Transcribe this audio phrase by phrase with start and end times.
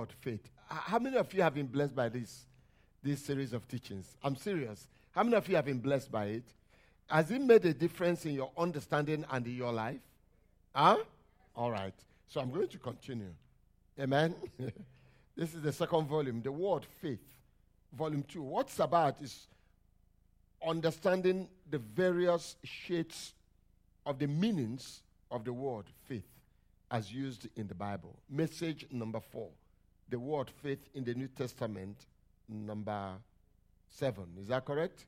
[0.00, 0.48] about faith.
[0.66, 2.46] How many of you have been blessed by this,
[3.02, 4.16] this series of teachings?
[4.22, 4.88] I'm serious.
[5.12, 6.44] How many of you have been blessed by it?
[7.06, 10.00] Has it made a difference in your understanding and in your life?
[10.74, 10.98] Huh?
[11.54, 11.92] All right.
[12.28, 13.34] So I'm going to continue.
[13.98, 14.34] Amen.
[15.36, 17.26] this is the second volume, The Word Faith,
[17.92, 18.40] Volume 2.
[18.40, 19.48] What's about is
[20.66, 23.34] understanding the various shades
[24.06, 26.26] of the meanings of the word faith
[26.90, 28.18] as used in the Bible.
[28.28, 29.50] Message number four
[30.10, 31.96] the word faith in the New Testament,
[32.48, 33.12] number
[33.88, 34.26] seven.
[34.40, 35.06] Is that correct?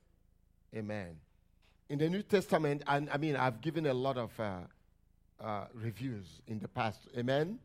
[0.75, 1.17] Amen.
[1.89, 4.61] In the New Testament, and I mean, I've given a lot of uh,
[5.41, 7.09] uh, reviews in the past.
[7.17, 7.59] Amen.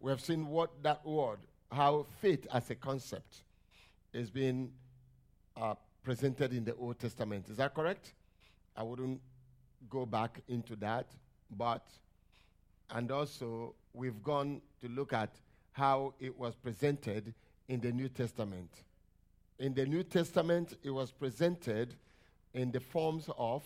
[0.00, 1.38] We have seen what that word,
[1.70, 3.44] how faith as a concept,
[4.12, 4.72] is being
[5.56, 7.48] uh, presented in the Old Testament.
[7.50, 8.14] Is that correct?
[8.76, 9.20] I wouldn't
[9.90, 11.06] go back into that,
[11.50, 11.86] but,
[12.90, 15.30] and also we've gone to look at
[15.78, 17.32] how it was presented
[17.68, 18.68] in the New Testament.
[19.60, 21.94] In the New Testament, it was presented
[22.52, 23.62] in the forms of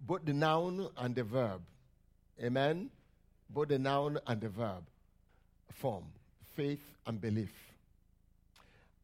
[0.00, 1.62] both the noun and the verb.
[2.40, 2.90] Amen?
[3.50, 4.84] Both the noun and the verb
[5.72, 6.04] form
[6.54, 7.52] faith and belief.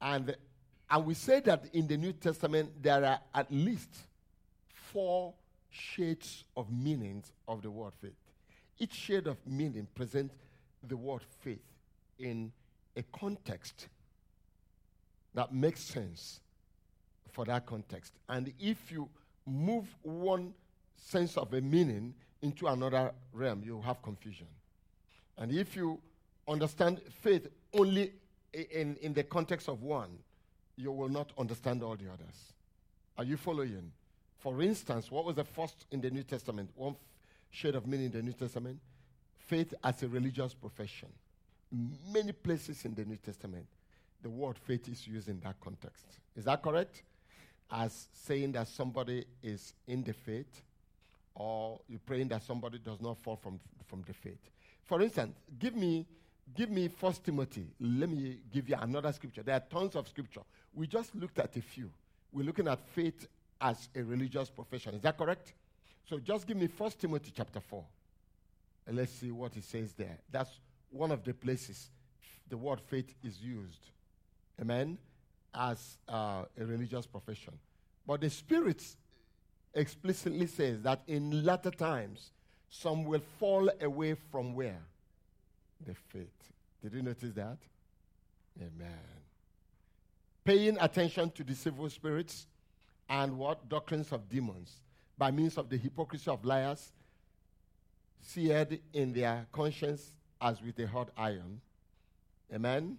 [0.00, 0.36] And,
[0.88, 3.90] and we say that in the New Testament, there are at least
[4.92, 5.34] four
[5.70, 8.12] shades of meanings of the word faith.
[8.78, 10.34] Each shade of meaning presents
[10.86, 11.64] the word faith
[12.18, 12.52] in
[12.96, 13.88] a context
[15.34, 16.40] that makes sense
[17.30, 18.12] for that context.
[18.28, 19.08] And if you
[19.46, 20.52] move one
[20.96, 24.46] sense of a meaning into another realm, you have confusion.
[25.36, 26.00] And if you
[26.48, 28.12] understand faith only
[28.52, 30.10] in, in the context of one,
[30.76, 32.54] you will not understand all the others.
[33.16, 33.92] Are you following?
[34.38, 36.70] For instance, what was the first in the New Testament?
[36.74, 36.96] One
[37.50, 38.78] shade of meaning in the New Testament?
[39.48, 41.08] Faith as a religious profession.
[42.12, 43.66] Many places in the New Testament,
[44.22, 46.04] the word faith is used in that context.
[46.36, 47.02] Is that correct?
[47.70, 50.62] As saying that somebody is in the faith,
[51.34, 54.50] or you're praying that somebody does not fall from, from the faith.
[54.84, 56.06] For instance, give me
[56.56, 57.66] give me First Timothy.
[57.78, 59.42] Let me give you another scripture.
[59.42, 60.40] There are tons of scripture.
[60.72, 61.90] We just looked at a few.
[62.32, 63.26] We're looking at faith
[63.60, 64.94] as a religious profession.
[64.94, 65.52] Is that correct?
[66.08, 67.84] So just give me First Timothy chapter 4.
[68.88, 70.18] And let's see what it says there.
[70.32, 70.50] That's
[70.90, 71.90] one of the places
[72.48, 73.90] the word faith is used.
[74.58, 74.96] Amen?
[75.54, 77.52] As uh, a religious profession.
[78.06, 78.82] But the Spirit
[79.74, 82.30] explicitly says that in latter times,
[82.70, 84.80] some will fall away from where?
[85.86, 86.52] The faith.
[86.82, 87.58] Did you notice that?
[88.58, 88.98] Amen.
[90.44, 92.46] Paying attention to deceitful spirits
[93.10, 93.68] and what?
[93.68, 94.76] Doctrines of demons
[95.18, 96.92] by means of the hypocrisy of liars
[98.20, 101.60] seared in their conscience as with a hot iron.
[102.52, 102.96] Amen?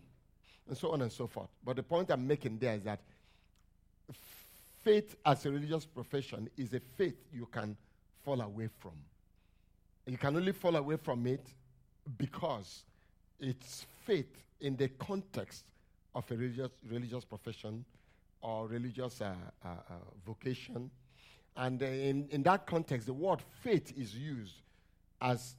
[0.68, 1.50] And so on and so forth.
[1.64, 3.00] But the point I'm making there is that
[4.84, 7.76] faith as a religious profession is a faith you can
[8.24, 8.94] fall away from.
[10.06, 11.46] You can only fall away from it
[12.18, 12.84] because
[13.40, 15.66] it's faith in the context
[16.16, 17.86] of a religious, religious profession
[18.42, 19.94] or religious uh, uh, uh,
[20.26, 20.90] vocation.
[21.56, 24.56] And uh, in, in that context, the word faith is used
[25.22, 25.56] as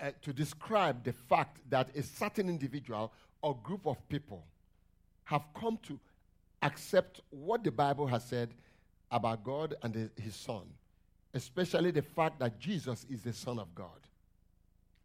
[0.00, 4.44] uh, to describe the fact that a certain individual or group of people
[5.24, 5.98] have come to
[6.62, 8.50] accept what the Bible has said
[9.10, 10.62] about God and the, his Son,
[11.34, 13.88] especially the fact that Jesus is the Son of God.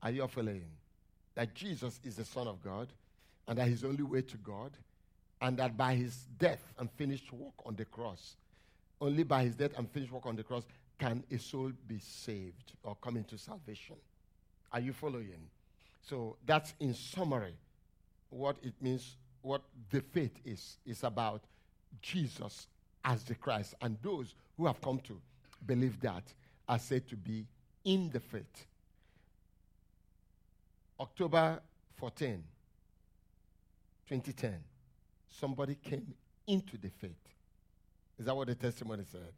[0.01, 0.69] Are you following?
[1.35, 2.87] That Jesus is the Son of God
[3.47, 4.71] and that his only way to God,
[5.41, 8.35] and that by his death and finished work on the cross,
[8.99, 10.63] only by his death and finished work on the cross,
[10.99, 13.95] can a soul be saved or come into salvation?
[14.71, 15.49] Are you following?
[16.01, 17.53] So that's in summary
[18.29, 20.77] what it means, what the faith is.
[20.85, 21.43] Is about
[22.01, 22.67] Jesus
[23.03, 23.75] as the Christ.
[23.81, 25.19] And those who have come to
[25.65, 26.23] believe that
[26.67, 27.45] are said to be
[27.85, 28.65] in the faith.
[30.99, 31.61] October
[31.97, 32.43] 14,
[34.09, 34.55] 2010,
[35.29, 36.13] somebody came
[36.47, 37.11] into the faith.
[38.17, 39.31] Is that what the testimony said?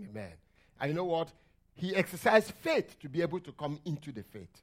[0.00, 0.32] Amen.
[0.80, 1.32] And you know what?
[1.74, 4.62] He exercised faith to be able to come into the faith.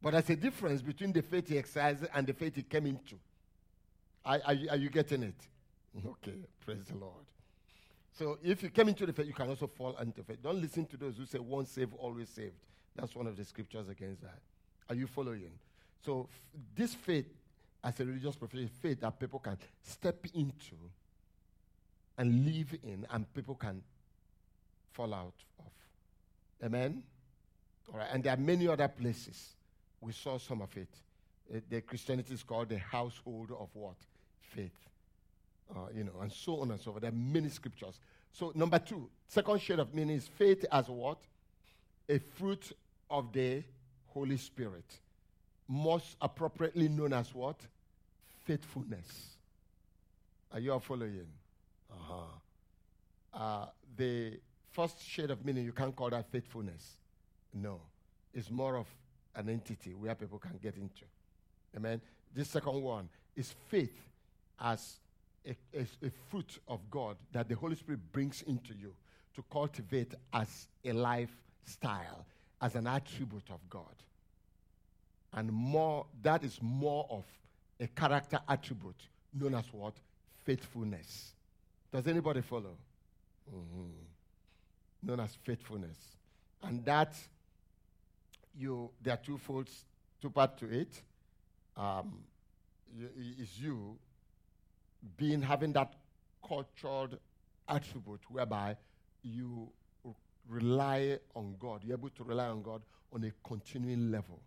[0.00, 3.16] But there's a difference between the faith he exercised and the faith he came into.
[4.24, 5.34] Are, are, you, are you getting it?
[6.06, 7.24] Okay, praise the Lord.
[8.18, 10.42] So if you came into the faith, you can also fall into faith.
[10.42, 12.54] Don't listen to those who say once saved, always saved.
[12.94, 14.38] That's one of the scriptures against that.
[14.88, 15.52] Are you following?
[16.04, 16.40] So f-
[16.74, 17.26] this faith,
[17.82, 20.76] as a religious profession, faith that people can step into
[22.18, 23.82] and live in, and people can
[24.96, 25.72] fall out of.
[26.64, 27.02] Amen?
[27.92, 28.08] All right.
[28.12, 29.54] And there are many other places.
[30.00, 30.88] We saw some of it.
[31.54, 33.96] Uh, the Christianity is called the household of what?
[34.40, 34.72] Faith.
[35.70, 37.02] Uh, you know, and so on and so forth.
[37.02, 38.00] There are many scriptures.
[38.32, 41.18] So, number two, second shade of meaning is faith as what?
[42.08, 42.72] A fruit
[43.10, 43.62] of the
[44.06, 44.84] Holy Spirit.
[45.68, 47.56] Most appropriately known as what?
[48.44, 49.36] Faithfulness.
[50.52, 51.26] Are you all following?
[51.90, 52.14] Uh-huh.
[53.34, 53.66] Uh,
[53.96, 54.38] the
[54.76, 56.98] first shade of meaning, you can't call that faithfulness.
[57.54, 57.80] No.
[58.34, 58.86] It's more of
[59.34, 61.04] an entity where people can get into.
[61.74, 62.00] Amen.
[62.34, 63.96] This second one is faith
[64.60, 65.00] as
[65.46, 68.92] a, a, fruit of God that the Holy Spirit brings into you
[69.34, 72.26] to cultivate as a lifestyle,
[72.60, 73.94] as an attribute of God.
[75.32, 77.24] And more, that is more of
[77.80, 79.94] a character attribute known as what?
[80.44, 81.32] Faithfulness.
[81.92, 82.76] Does anybody follow?
[83.54, 84.05] Mm-hmm.
[85.02, 85.98] Known as faithfulness.
[86.62, 87.14] And that
[88.58, 89.84] you there are two folds,
[90.20, 91.02] two part to it.
[91.76, 92.24] Um,
[93.38, 93.98] is you
[95.16, 95.92] being having that
[96.46, 97.18] cultured
[97.68, 98.76] attribute whereby
[99.22, 99.68] you
[100.48, 101.82] rely on God.
[101.84, 102.82] You're able to rely on God
[103.12, 104.40] on a continuing level.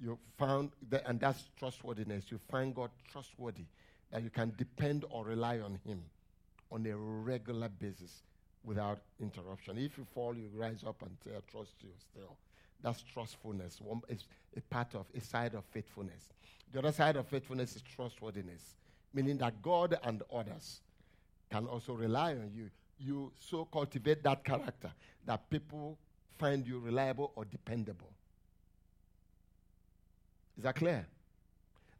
[0.00, 2.24] You found that, and that's trustworthiness.
[2.30, 3.64] You find God trustworthy,
[4.10, 6.02] that you can depend or rely on Him
[6.70, 8.22] on a regular basis
[8.66, 9.78] without interruption.
[9.78, 12.36] If you fall, you rise up and say, I trust you still.
[12.82, 13.80] That's trustfulness.
[13.80, 14.24] One is
[14.56, 16.32] a part of a side of faithfulness.
[16.72, 18.74] The other side of faithfulness is trustworthiness,
[19.14, 20.80] meaning that God and others
[21.50, 22.68] can also rely on you.
[22.98, 24.90] You so cultivate that character
[25.26, 25.96] that people
[26.38, 28.10] find you reliable or dependable.
[30.58, 31.06] Is that clear?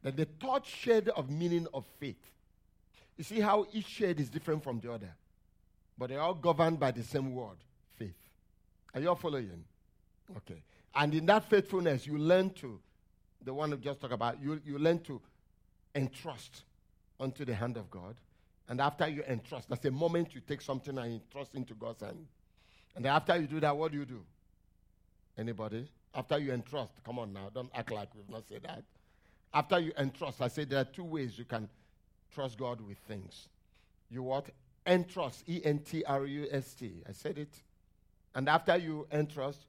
[0.03, 2.31] Then the third shade of meaning of faith.
[3.17, 5.15] You see how each shade is different from the other,
[5.99, 7.57] but they're all governed by the same word
[7.97, 8.15] faith.
[8.95, 9.65] Are you all following?
[10.37, 10.63] Okay.
[10.95, 12.81] And in that faithfulness, you learn to,
[13.45, 15.21] the one we just talked about, you, you learn to
[15.95, 16.65] entrust
[17.21, 18.17] unto the hand of God.
[18.69, 22.27] And after you entrust, that's the moment you take something and entrust into God's hand.
[22.97, 24.23] And after you do that, what do you do?
[25.39, 25.89] Anybody?
[26.15, 28.83] After you entrust, come on now, don't act like we've not said that.
[29.53, 31.69] After you entrust, I say there are two ways you can
[32.35, 33.49] trust God with things.
[34.11, 34.47] You what?
[34.87, 37.03] Entrust, E N T R U S T.
[37.09, 37.55] I said it.
[38.35, 39.61] And after you entrust,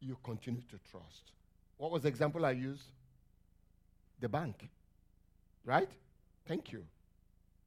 [0.00, 1.32] you continue to trust.
[1.76, 2.84] What was the example I used?
[4.20, 4.68] The bank.
[5.64, 5.88] Right?
[6.46, 6.84] Thank you.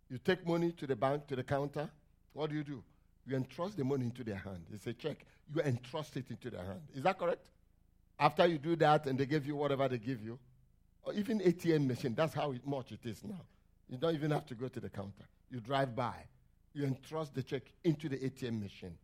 [0.09, 1.89] You take money to the bank, to the counter.
[2.33, 2.83] What do you do?
[3.27, 4.65] You entrust the money into their hand.
[4.73, 5.25] It's a check.
[5.53, 6.81] You entrust it into their hand.
[6.95, 7.45] Is that correct?
[8.19, 10.39] After you do that and they give you whatever they give you,
[11.03, 13.41] or even ATM machine, that's how much it is now.
[13.89, 15.25] You don't even have to go to the counter.
[15.51, 16.15] You drive by.
[16.73, 18.95] You entrust the check into the ATM machine.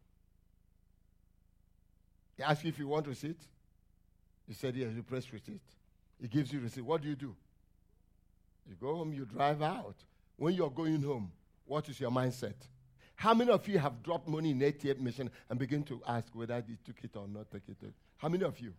[2.37, 3.39] He asks you if you want receipt.
[4.47, 5.61] You said yes, you press receipt.
[6.21, 6.83] He gives you receipt.
[6.85, 7.35] What do you do?
[8.67, 9.95] You go home, you drive out.
[10.37, 11.31] When you're going home,
[11.65, 12.55] what is your mindset?
[13.15, 16.61] How many of you have dropped money in ATM machine and begin to ask whether
[16.61, 17.77] they took it or not took it?
[18.17, 18.73] How many of you?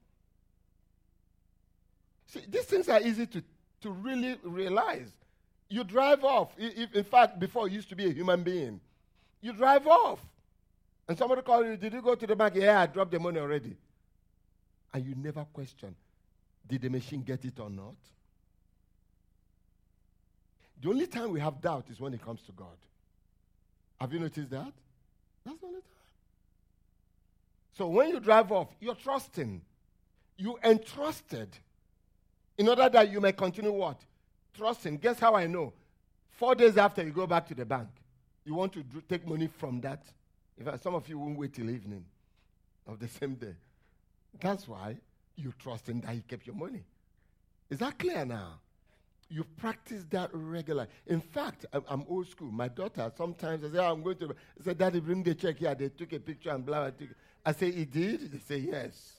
[2.26, 3.42] See, these things are easy to,
[3.82, 5.10] to really realize.
[5.68, 6.56] You drive off.
[6.58, 8.80] In fact, before you used to be a human being,
[9.40, 10.20] you drive off.
[11.08, 12.54] And somebody called you, did you go to the bank?
[12.56, 13.76] Yeah, I dropped the money already.
[14.92, 15.94] And you never question,
[16.66, 17.94] did the machine get it or not?
[20.82, 22.76] The only time we have doubt is when it comes to God.
[24.00, 24.72] Have you noticed that?
[25.44, 25.90] That's the only time.
[27.78, 29.62] So when you drive off, you're trusting.
[30.36, 31.48] You entrusted
[32.58, 34.00] in order that you may continue what?
[34.56, 34.96] Trusting.
[34.98, 35.72] Guess how I know?
[36.30, 37.88] Four days after you go back to the bank,
[38.44, 40.02] you want to do, take money from that
[40.58, 42.04] in fact, some of you won't wait till evening
[42.86, 43.54] of the same day.
[44.40, 44.96] That's why
[45.36, 46.82] you trust in that He kept your money.
[47.68, 48.60] Is that clear now?
[49.28, 50.88] You practice that regularly.
[51.06, 52.50] In fact, I'm, I'm, old school.
[52.50, 54.34] My daughter sometimes I say, oh, I'm going to.
[54.60, 55.74] I say, Daddy, bring the check here.
[55.74, 57.06] They took a picture and blah, blah.
[57.44, 58.32] I say, He did?
[58.32, 59.14] They say, Yes.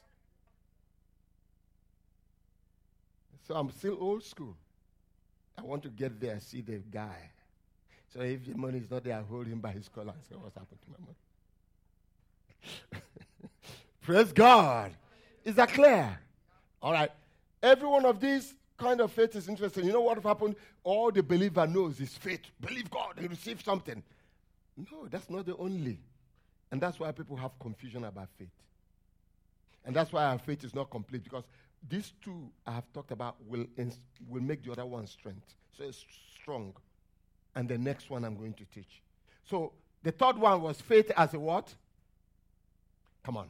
[3.48, 4.56] So I'm still old school.
[5.58, 7.32] I want to get there, see the guy.
[8.14, 10.36] So if the money is not there, I hold him by his collar and say,
[10.36, 10.98] What's happened to my
[12.92, 13.04] money?
[14.02, 14.94] Praise God.
[15.44, 16.18] Is that clear?
[16.82, 17.12] All right.
[17.62, 19.86] Every one of these kind of faith is interesting.
[19.86, 20.56] You know what happened?
[20.84, 22.42] All the believer knows is faith.
[22.62, 24.02] Believe God, he received something.
[24.78, 26.00] No, that's not the only.
[26.72, 28.50] And that's why people have confusion about faith.
[29.86, 31.44] And that's why our faith is not complete because
[31.89, 35.56] these two I have talked about will, ins- will make the other one strength.
[35.77, 36.06] So it's
[36.39, 36.74] strong.
[37.56, 39.01] And the next one I'm going to teach.
[39.50, 41.74] So the third one was faith as a what?
[43.24, 43.48] Come on.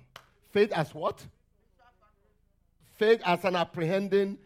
[0.51, 1.25] Faith as what?
[2.97, 4.37] Faith as an apprehending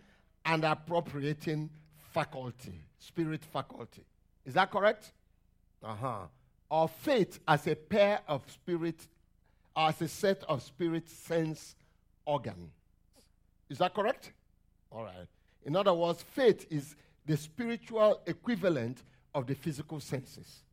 [0.46, 1.70] and appropriating
[2.14, 4.04] faculty, spirit faculty.
[4.46, 5.14] Is that correct?
[5.84, 6.18] Uh huh.
[6.70, 9.08] Or faith as a pair of spirit,
[9.76, 11.76] as a set of spirit sense
[12.26, 12.72] organs.
[13.72, 14.34] Is that correct?
[14.92, 15.28] All right.
[15.66, 16.94] In other words, faith is
[17.26, 19.02] the spiritual equivalent
[19.34, 20.64] of the physical senses.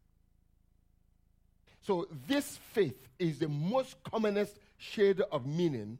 [1.83, 5.97] So, this faith is the most commonest shade of meaning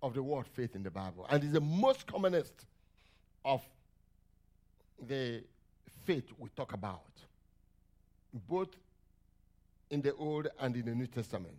[0.00, 2.54] of the word faith in the Bible, and is the most commonest
[3.44, 3.60] of
[5.08, 5.42] the
[6.04, 7.02] faith we talk about,
[8.48, 8.68] both
[9.90, 11.58] in the Old and in the New Testament.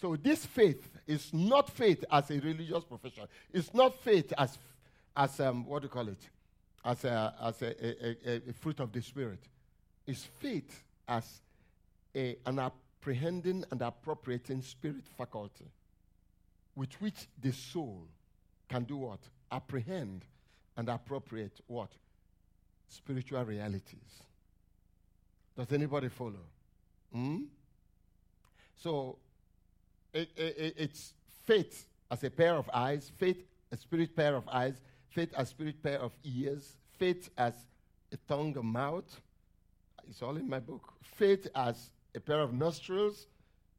[0.00, 3.24] So, this faith is not faith as a religious profession.
[3.52, 4.58] It's not faith as,
[5.16, 6.20] as um, what do you call it?
[6.84, 9.40] As, a, as a, a, a fruit of the Spirit.
[10.06, 11.40] It's faith as
[12.14, 15.66] a, an apprehending and appropriating spirit faculty
[16.74, 18.06] with which the soul
[18.68, 19.20] can do what?
[19.50, 20.24] Apprehend
[20.76, 21.90] and appropriate what?
[22.88, 24.22] Spiritual realities.
[25.56, 26.44] Does anybody follow?
[27.12, 27.44] Hmm?
[28.76, 29.18] So
[30.16, 34.74] it, it, it's faith as a pair of eyes, faith a spirit pair of eyes,
[35.08, 37.54] faith as a spirit pair of ears, faith as
[38.12, 39.20] a tongue, a mouth.
[40.08, 40.92] It's all in my book.
[41.02, 43.26] Faith as a pair of nostrils,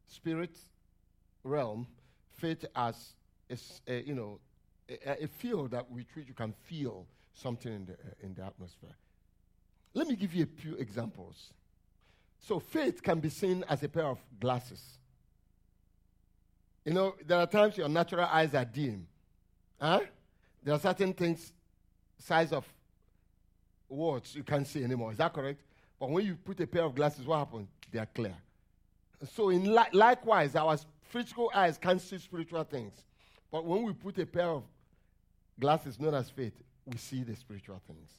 [0.07, 0.57] spirit
[1.43, 1.87] realm,
[2.37, 3.13] faith as
[3.49, 4.39] a, a you know
[4.89, 8.43] a, a, field that with which you can feel something in the, uh, in the
[8.43, 8.95] atmosphere.
[9.93, 11.53] Let me give you a few examples.
[12.39, 14.99] So faith can be seen as a pair of glasses.
[16.87, 19.05] You know, there are times your natural eyes are dim.
[19.77, 19.99] Huh?
[20.63, 21.51] There are certain things,
[22.17, 22.65] size of
[23.89, 25.11] words, you can't see anymore.
[25.11, 25.63] Is that correct?
[25.99, 27.67] But when you put a pair of glasses, what happens?
[27.91, 28.35] They are clear.
[29.33, 30.77] So, in li- likewise, our
[31.09, 32.93] physical eyes can't see spiritual things.
[33.51, 34.63] But when we put a pair of
[35.59, 36.53] glasses known as faith,
[36.85, 38.11] we see the spiritual things.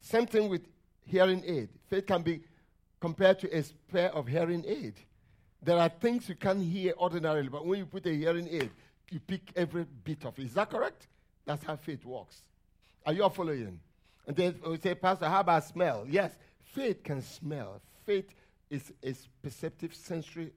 [0.00, 0.62] Same thing with
[1.04, 1.70] hearing aid.
[1.90, 2.40] Faith can be
[3.00, 4.94] compared to a pair of hearing aid.
[5.64, 8.70] There are things you can't hear ordinarily, but when you put a hearing aid,
[9.10, 10.44] you pick every bit of it.
[10.44, 11.06] Is that correct?
[11.46, 12.42] That's how faith works.
[13.06, 13.80] Are you all following?
[14.26, 16.04] And then we say, Pastor, how about smell?
[16.08, 17.80] Yes, faith can smell.
[18.04, 18.34] Faith
[18.68, 20.52] is a perceptive sensory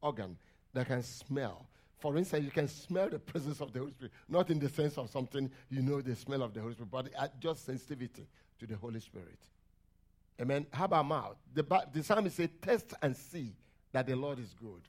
[0.00, 0.36] organ
[0.72, 1.66] that can smell.
[1.98, 4.96] For instance, you can smell the presence of the Holy Spirit, not in the sense
[4.96, 8.26] of something you know the smell of the Holy Spirit, but just sensitivity
[8.58, 9.38] to the Holy Spirit.
[10.40, 10.66] Amen.
[10.72, 11.36] How about mouth?
[11.54, 13.52] The, the psalmist said, Test and see
[13.92, 14.82] that the Lord is good.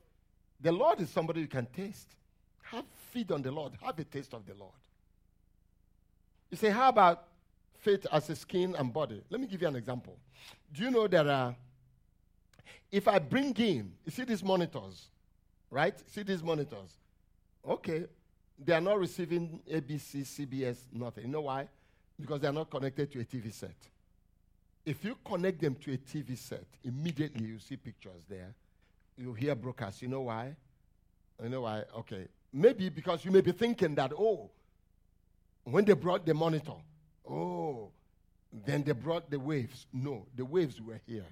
[0.62, 2.16] The Lord is somebody you can taste.
[2.64, 4.74] Have feed on the Lord, have a taste of the Lord.
[6.52, 7.24] You say, How about
[7.80, 9.22] faith as a skin and body?
[9.30, 10.18] Let me give you an example.
[10.74, 11.54] Do you know that uh,
[12.92, 15.08] if I bring in, you see these monitors,
[15.70, 15.96] right?
[16.10, 16.98] See these monitors.
[17.68, 18.06] Okay,
[18.64, 21.26] they are not receiving ABC, CBS, nothing.
[21.26, 21.68] You know why?
[22.20, 23.76] Because they are not connected to a TV set.
[24.86, 28.54] If you connect them to a TV set, immediately you see pictures there.
[29.18, 30.02] You hear broadcasts.
[30.02, 30.56] You know why?
[31.42, 31.84] You know why?
[31.98, 32.28] Okay.
[32.54, 34.50] Maybe because you may be thinking that, oh,
[35.64, 36.74] when they brought the monitor,
[37.30, 37.90] oh,
[38.66, 39.88] then they brought the waves.
[39.92, 41.26] No, the waves were here.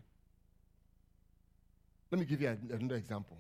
[2.12, 3.38] Let me give you another example.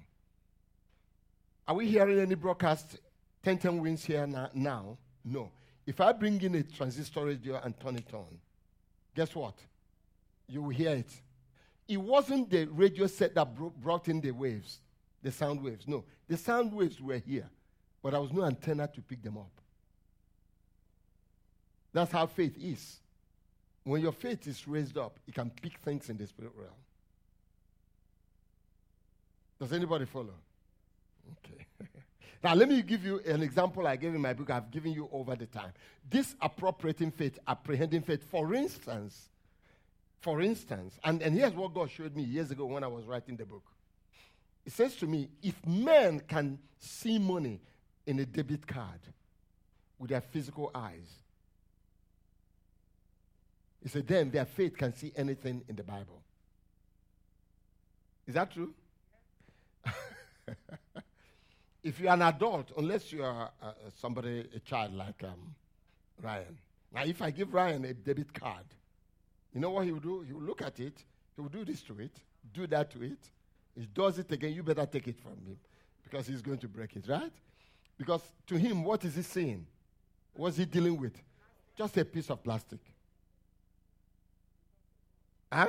[1.67, 2.97] Are we hearing any broadcast
[3.43, 4.97] 10 10 wins here now?
[5.23, 5.51] No.
[5.85, 8.39] If I bring in a transistor radio and turn it on,
[9.15, 9.55] guess what?
[10.47, 11.09] You will hear it.
[11.87, 14.79] It wasn't the radio set that bro- brought in the waves,
[15.21, 15.87] the sound waves.
[15.87, 17.49] No, the sound waves were here,
[18.01, 19.51] but there was no antenna to pick them up.
[21.93, 22.99] That's how faith is.
[23.83, 26.73] When your faith is raised up, it can pick things in the spirit realm.
[29.59, 30.33] Does anybody follow?
[31.31, 31.65] Okay.
[32.43, 34.49] now, let me give you an example I gave in my book.
[34.49, 35.71] I've given you over the time.
[36.09, 39.29] This appropriating faith, apprehending faith, for instance,
[40.25, 43.37] for instance, and, and here's what God showed me years ago when I was writing
[43.37, 43.61] the book.
[44.65, 47.61] It says to me, if men can see money
[48.07, 49.01] in a debit card
[49.99, 51.07] with their physical eyes,
[53.83, 56.23] he said, then their faith can see anything in the Bible.
[58.25, 58.73] Is that true?
[61.83, 65.53] if you're an adult, unless you are uh, somebody, a child like um,
[66.19, 66.57] Ryan.
[66.91, 68.65] Now, if I give Ryan a debit card,
[69.55, 70.21] you know what he will do?
[70.21, 71.03] He will look at it,
[71.35, 72.11] he will do this to it,
[72.53, 73.17] do that to it.
[73.73, 75.57] He does it again, you better take it from him
[76.03, 77.31] because he's going to break it, right?
[77.97, 79.65] Because to him, what is he saying?
[80.33, 81.17] What's he dealing with?
[81.77, 82.79] Just a piece of plastic.
[85.51, 85.67] Huh?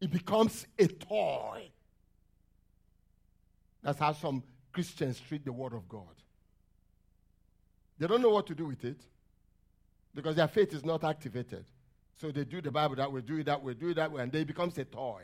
[0.00, 1.70] It becomes a toy.
[3.82, 6.02] That's how some Christians treat the Word of God.
[7.98, 9.00] They don't know what to do with it.
[10.16, 11.66] because their faith is not activated.
[12.20, 14.22] So they do the Bible that way, do it that way, do it that way,
[14.22, 15.22] and then it becomes a toy.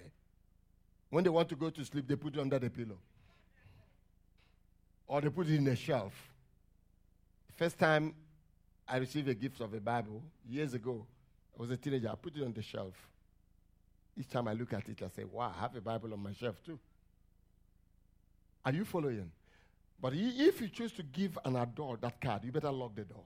[1.11, 2.99] When they want to go to sleep, they put it under the pillow.
[5.06, 6.12] Or they put it in a shelf.
[7.56, 8.14] First time
[8.88, 11.06] I received a gift of a Bible, years ago,
[11.56, 12.94] I was a teenager, I put it on the shelf.
[14.18, 16.32] Each time I look at it, I say, wow, I have a Bible on my
[16.32, 16.78] shelf too.
[18.64, 19.30] Are you following?
[20.00, 23.25] But if you choose to give an adult that card, you better lock the door.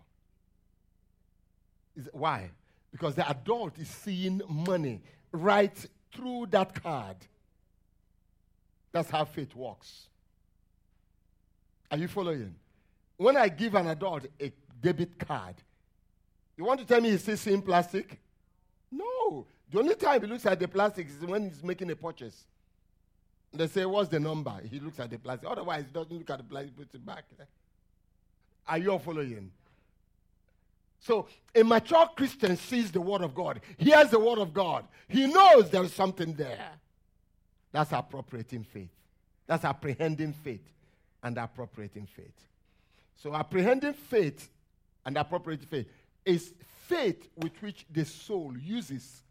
[1.97, 2.51] Is, why?
[2.97, 7.19] Because the adult is seeing money right through that card.
[8.91, 10.07] That's how faith works.
[11.91, 12.55] Are you following?
[13.19, 14.51] When I give an adult a
[14.81, 15.57] debit card,
[16.57, 18.19] you want to tell me he's still seeing plastic?
[18.91, 19.47] No.
[19.71, 22.47] The only time he looks at the plastic is when he's making a purchase.
[23.53, 24.59] They say, What's the number?
[24.71, 25.51] He looks at the plastic.
[25.51, 27.27] Otherwise, he doesn't look at the plastic, puts it back.
[28.67, 29.51] Are you following?
[31.07, 35.29] So, a mature Christian sees the Word of God, hears the Word of God, he
[35.29, 36.59] knows there is something there.
[37.71, 38.91] That's appropriating faith.
[39.47, 40.69] That's apprehending faith
[41.23, 42.35] and appropriating faith.
[43.15, 44.51] So, apprehending faith
[45.05, 45.87] and appropriating faith
[46.25, 46.53] is
[46.89, 49.23] faith with which the soul uses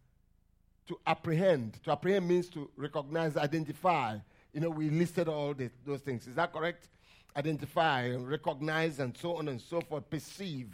[0.88, 1.84] to apprehend.
[1.84, 4.18] To apprehend means to recognize, identify.
[4.54, 6.26] You know, we listed all the, those things.
[6.26, 6.88] Is that correct?
[7.36, 10.10] Identify, recognize, and so on and so forth.
[10.10, 10.70] Perceive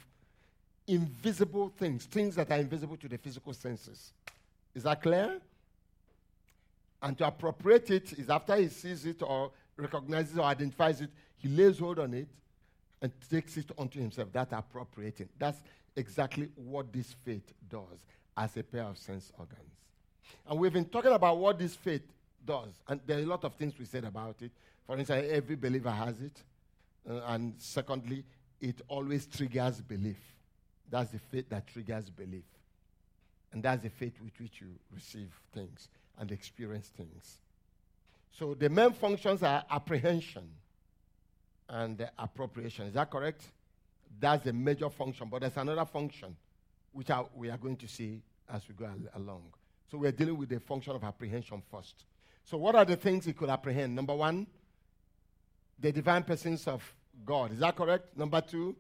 [0.88, 4.14] invisible things, things that are invisible to the physical senses.
[4.74, 5.40] Is that clear?
[7.02, 11.48] And to appropriate it is after he sees it or recognizes or identifies it, he
[11.48, 12.28] lays hold on it
[13.02, 14.30] and takes it unto himself.
[14.32, 15.30] That's appropriating.
[15.40, 15.58] That's
[15.96, 18.00] exactly what this faith does
[18.38, 19.60] as a pair of sense organs.
[20.48, 22.04] And we've been talking about what this faith
[22.46, 22.70] does.
[22.88, 24.52] And there are a lot of things we said about it.
[24.86, 26.44] For instance, every believer has it.
[27.10, 28.24] Uh, and secondly,
[28.60, 30.20] it always triggers belief.
[30.92, 32.44] That's the faith that triggers belief.
[33.54, 37.40] And that's the faith with which you receive things and experience things.
[38.32, 40.48] So the main functions are apprehension
[41.68, 42.88] and appropriation.
[42.88, 43.44] Is that correct?
[44.20, 45.30] That's the major function.
[45.30, 46.36] But there's another function
[46.92, 49.44] which we are going to see as we go al- along.
[49.90, 52.06] So we're dealing with the function of apprehension first.
[52.44, 53.96] So, what are the things he could apprehend?
[53.96, 54.48] Number one,
[55.80, 56.84] the divine persons of
[57.26, 57.54] God.
[57.54, 58.18] Is that correct?
[58.18, 58.76] Number two,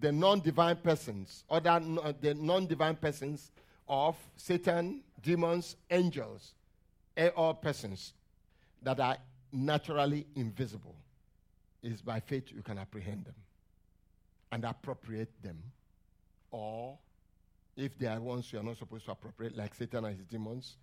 [0.00, 3.50] the non divine persons, other uh, the non divine persons
[3.88, 6.54] of Satan, demons, angels,
[7.36, 8.12] all persons
[8.82, 9.16] that are
[9.52, 10.94] naturally invisible.
[11.80, 13.36] Is by faith you can apprehend them
[14.50, 15.62] and appropriate them
[16.50, 16.98] or
[17.76, 20.76] if they are ones you are not supposed to appropriate, like Satan and his demons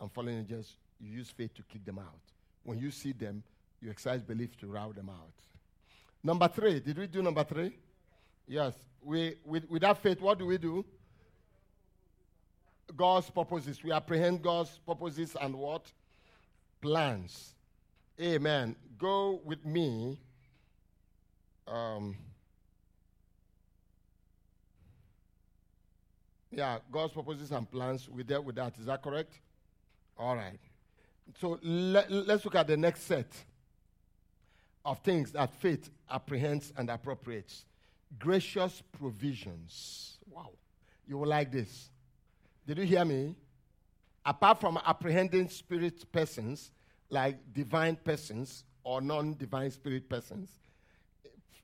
[0.00, 2.20] and fallen angels, you use faith to kick them out.
[2.62, 3.42] When you see them,
[3.80, 5.32] you exercise belief to rout them out.
[6.22, 7.76] Number three, did we do number three?
[8.46, 8.74] Yes.
[9.02, 10.84] We, with, without faith, what do we do?
[12.96, 13.82] God's purposes.
[13.82, 15.90] We apprehend God's purposes and what?
[16.80, 17.54] Plans.
[18.20, 18.76] Amen.
[18.98, 20.18] Go with me.
[21.66, 22.16] Um,
[26.56, 28.08] Yeah, God's purposes and plans.
[28.08, 28.78] We dealt with that.
[28.78, 29.32] Is that correct?
[30.16, 30.58] All right.
[31.38, 33.30] So let, let's look at the next set
[34.82, 37.66] of things that faith apprehends and appropriates.
[38.18, 40.18] Gracious provisions.
[40.30, 40.50] Wow.
[41.06, 41.90] You will like this.
[42.66, 43.34] Did you hear me?
[44.24, 46.70] Apart from apprehending spirit persons,
[47.10, 50.50] like divine persons or non divine spirit persons,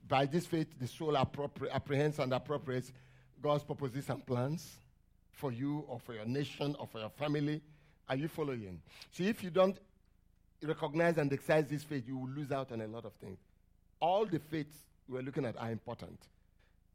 [0.07, 2.91] by this faith, the soul appropri- apprehends and appropriates
[3.41, 4.77] God's purposes and plans
[5.31, 7.61] for you or for your nation or for your family.
[8.07, 8.81] Are you following?
[9.11, 9.77] See, if you don't
[10.61, 13.39] recognize and exercise this faith, you will lose out on a lot of things.
[13.99, 16.19] All the faiths we're looking at are important.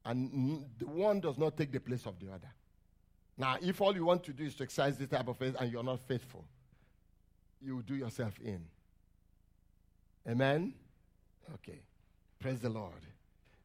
[0.05, 2.51] And the one does not take the place of the other.
[3.37, 5.71] Now, if all you want to do is to exercise this type of faith and
[5.71, 6.45] you're not faithful,
[7.61, 8.65] you do yourself in.
[10.29, 10.75] Amen?
[11.55, 11.81] Okay.
[12.39, 12.93] Praise the Lord.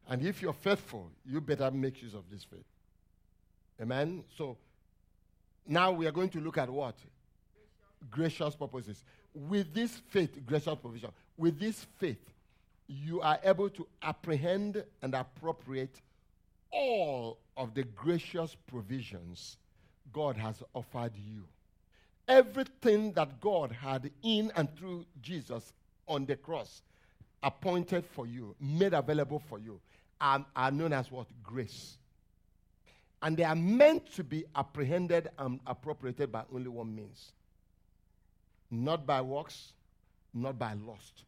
[0.08, 2.66] And if you're faithful, you better make use of this faith.
[3.80, 4.24] Amen?
[4.36, 4.56] So
[5.66, 6.96] now we are going to look at what?
[8.10, 9.02] Gracious purposes.
[9.34, 12.33] With this faith, gracious provision, with this faith,
[12.86, 16.00] you are able to apprehend and appropriate
[16.70, 19.56] all of the gracious provisions
[20.12, 21.44] God has offered you.
[22.26, 25.72] Everything that God had in and through Jesus
[26.08, 26.82] on the cross
[27.42, 29.80] appointed for you, made available for you,
[30.20, 31.26] are, are known as what?
[31.42, 31.98] Grace.
[33.22, 37.32] And they are meant to be apprehended and appropriated by only one means
[38.70, 39.72] not by works,
[40.32, 41.24] not by lust,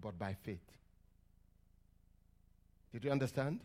[0.00, 0.75] but by faith.
[2.96, 3.60] Did you understand?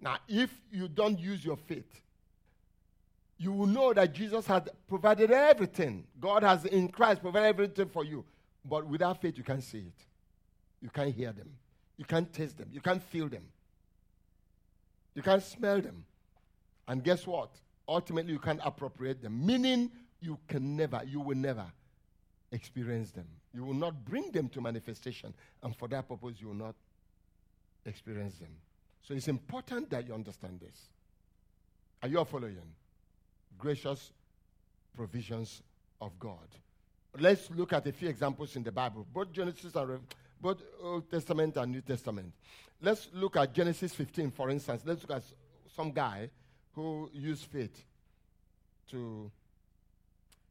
[0.00, 2.00] Now, if you don't use your faith,
[3.38, 6.08] you will know that Jesus had provided everything.
[6.18, 8.24] God has in Christ provided everything for you.
[8.64, 10.06] But without faith, you can't see it.
[10.80, 11.50] You can't hear them.
[11.96, 12.68] You can't taste them.
[12.72, 13.44] You can't feel them.
[15.14, 16.04] You can't smell them.
[16.88, 17.50] And guess what?
[17.86, 19.46] Ultimately, you can't appropriate them.
[19.46, 21.66] Meaning, you can never, you will never
[22.50, 23.28] experience them.
[23.54, 25.32] You will not bring them to manifestation.
[25.62, 26.74] And for that purpose, you will not
[27.86, 28.50] experience them.
[29.02, 30.88] So it's important that you understand this.
[32.02, 32.58] Are you all following?
[33.58, 34.12] Gracious
[34.94, 35.62] provisions
[36.00, 36.48] of God.
[37.18, 40.00] Let's look at a few examples in the Bible, both Genesis and
[40.40, 42.32] both Old Testament and New Testament.
[42.80, 44.82] Let's look at Genesis 15, for instance.
[44.84, 45.22] Let's look at
[45.76, 46.30] some guy
[46.72, 47.84] who used faith
[48.90, 49.30] to,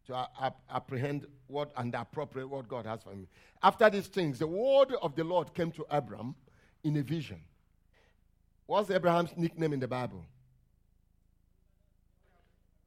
[0.08, 0.28] to
[0.70, 3.28] apprehend what and appropriate what God has for him.
[3.62, 6.36] After these things, the word of the Lord came to Abram
[6.84, 7.40] in a vision.
[8.66, 10.26] What's Abraham's nickname in the Bible?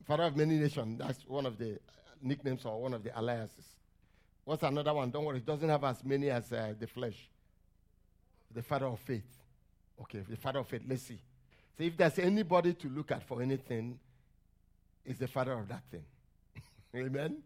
[0.04, 0.98] Father of many nations.
[0.98, 1.78] That's one of the
[2.20, 3.64] nicknames or one of the alliances.
[4.44, 5.11] What's another one?
[5.11, 7.28] Don't worry, it doesn't have as many as uh, the flesh.
[8.54, 9.24] The father of faith.
[10.02, 10.83] Okay, the father of faith.
[10.87, 11.18] Let's see.
[11.76, 13.98] So if there's anybody to look at for anything,
[15.04, 16.04] it's the father of that thing.
[16.94, 17.38] Amen.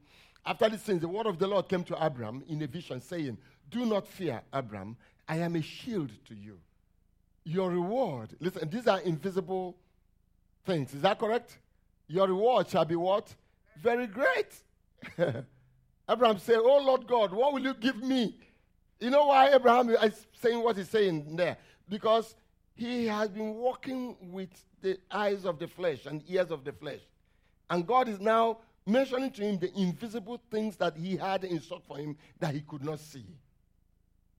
[0.45, 3.39] After these things, the word of the Lord came to Abram in a vision, saying,
[3.71, 4.97] Do not fear, Abram.
[5.29, 6.59] I am a shield to you.
[7.45, 9.77] Your reward, listen, these are invisible
[10.65, 10.95] things.
[10.95, 11.59] Is that correct?
[12.09, 13.35] Your reward shall be what?
[13.81, 14.55] Very great.
[16.09, 18.39] Abraham said, Oh Lord God, what will you give me?
[19.01, 21.57] You know why Abraham is saying what he's saying there?
[21.89, 22.35] Because
[22.75, 27.01] he has been walking with the eyes of the flesh and ears of the flesh.
[27.71, 31.83] And God is now mentioning to him the invisible things that he had in store
[31.87, 33.27] for him that he could not see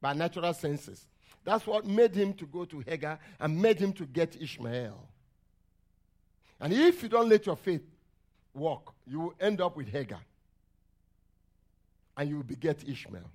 [0.02, 1.06] by natural senses.
[1.44, 5.08] That's what made him to go to Hagar and made him to get Ishmael.
[6.60, 7.84] And if you don't let your faith
[8.54, 10.20] walk, you will end up with Hagar.
[12.18, 13.32] And you will beget Ishmael.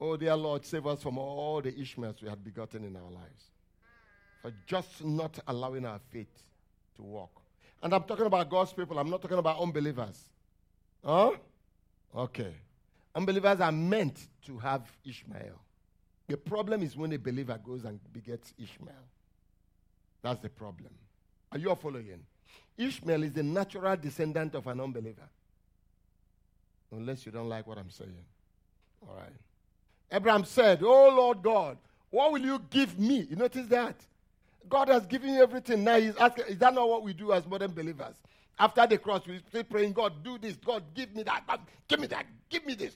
[0.00, 3.44] Oh, dear Lord, save us from all the Ishmaels we had begotten in our lives.
[4.42, 6.42] For just not allowing our faith
[6.96, 7.42] to walk.
[7.82, 10.18] And I'm talking about God's people, I'm not talking about unbelievers.
[11.04, 11.32] Huh?
[12.14, 12.54] Okay.
[13.16, 15.58] Unbelievers are meant to have Ishmael.
[16.28, 18.94] The problem is when a believer goes and begets Ishmael.
[20.20, 20.90] That's the problem.
[21.50, 22.20] Are you all following?
[22.76, 25.28] Ishmael is the natural descendant of an unbeliever.
[26.92, 28.24] Unless you don't like what I'm saying.
[29.08, 29.32] All right.
[30.12, 31.78] Abraham said, Oh Lord God,
[32.10, 33.26] what will you give me?
[33.30, 33.96] You notice that?
[34.68, 35.84] God has given you everything.
[35.84, 38.14] Now he's asking, is that not what we do as modern believers?
[38.58, 40.56] After the cross, we stay praying, God, do this.
[40.56, 41.46] God, give me that.
[41.46, 42.26] God, give me that.
[42.48, 42.94] Give me this.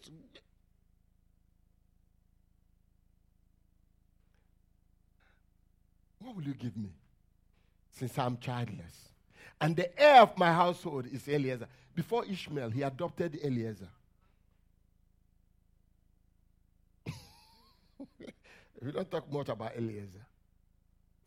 [6.20, 6.90] What will you give me?
[7.92, 9.08] Since I'm childless.
[9.60, 11.66] And the heir of my household is Eliezer.
[11.94, 13.88] Before Ishmael, he adopted Eliezer.
[18.80, 20.24] we don't talk much about Eliezer,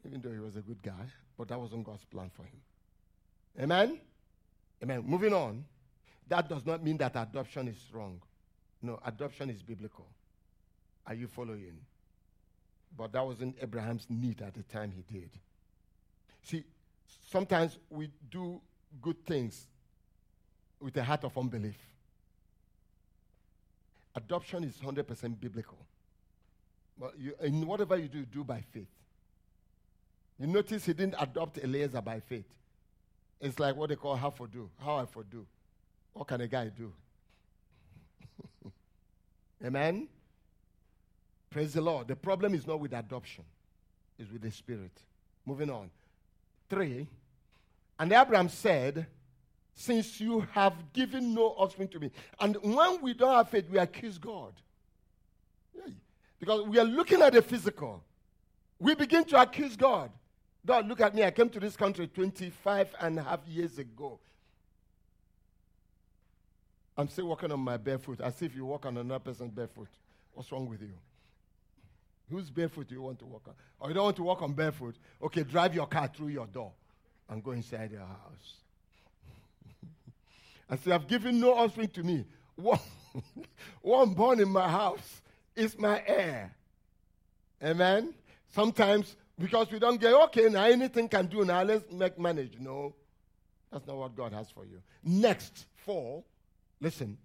[0.05, 1.05] even though he was a good guy,
[1.37, 2.61] but that wasn't God's plan for him.
[3.61, 3.99] Amen?
[4.81, 5.03] Amen.
[5.05, 5.65] Moving on.
[6.27, 8.21] That does not mean that adoption is wrong.
[8.81, 10.07] No, adoption is biblical.
[11.05, 11.77] Are you following?
[12.97, 15.29] But that wasn't Abraham's need at the time he did.
[16.43, 16.63] See,
[17.29, 18.61] sometimes we do
[19.01, 19.67] good things
[20.79, 21.77] with a heart of unbelief.
[24.15, 25.77] Adoption is 100% biblical.
[26.99, 28.91] But you, in whatever you do, do by faith.
[30.39, 32.53] You notice he didn't adopt Eliezer by faith.
[33.41, 34.69] It's like what they call how for do.
[34.83, 35.45] How I for do.
[36.13, 36.93] What can a guy do?
[39.65, 40.07] Amen?
[41.49, 42.07] Praise the Lord.
[42.07, 43.43] The problem is not with adoption,
[44.17, 44.91] it's with the Spirit.
[45.45, 45.89] Moving on.
[46.69, 47.07] 3.
[47.99, 49.05] And Abraham said,
[49.75, 52.11] Since you have given no offspring to me.
[52.39, 54.53] And when we don't have faith, we accuse God.
[55.75, 55.93] Yeah.
[56.39, 58.03] Because we are looking at the physical.
[58.79, 60.11] We begin to accuse God.
[60.65, 61.23] God, look at me.
[61.23, 64.19] I came to this country 25 and a half years ago.
[66.97, 69.87] I'm still walking on my barefoot, as if you walk on another person's barefoot.
[70.33, 70.93] What's wrong with you?
[72.29, 73.53] Whose barefoot do you want to walk on?
[73.79, 74.95] Or you don't want to walk on barefoot?
[75.21, 76.71] Okay, drive your car through your door
[77.29, 78.53] and go inside your house.
[80.69, 82.25] I say, I've given no offspring to me.
[83.81, 85.21] One, born in my house
[85.55, 86.55] is my heir.
[87.63, 88.13] Amen?
[88.53, 92.57] Sometimes, because we don't get, okay, now anything can do, now let's make manage.
[92.59, 92.95] No,
[93.71, 94.81] that's not what God has for you.
[95.03, 96.23] Next, four,
[96.83, 97.17] listen.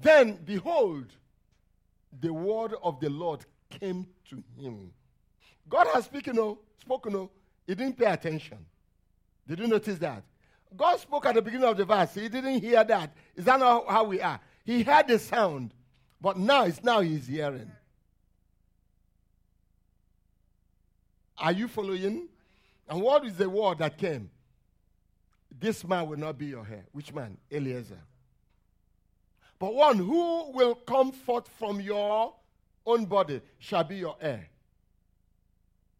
[0.00, 1.06] Then, behold,
[2.20, 4.92] the word of the Lord came to him.
[5.68, 7.30] God has spoken, oh, spoken, oh,
[7.66, 8.58] He didn't pay attention.
[9.46, 10.22] Did you notice that?
[10.76, 12.14] God spoke at the beginning of the verse.
[12.14, 13.12] He didn't hear that.
[13.34, 14.38] Is that not how we are?
[14.64, 15.72] He heard the sound,
[16.20, 17.70] but now it's now he's hearing.
[21.38, 22.28] Are you following?
[22.88, 24.30] And what is the word that came?
[25.58, 26.84] This man will not be your heir.
[26.92, 27.38] Which man?
[27.50, 28.00] Eliezer.
[29.58, 32.34] But one who will come forth from your
[32.86, 34.48] own body shall be your heir.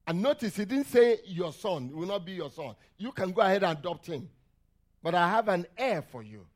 [0.07, 2.75] And notice he didn't say your son will not be your son.
[2.97, 4.29] You can go ahead and adopt him.
[5.03, 6.47] But I have an heir for you.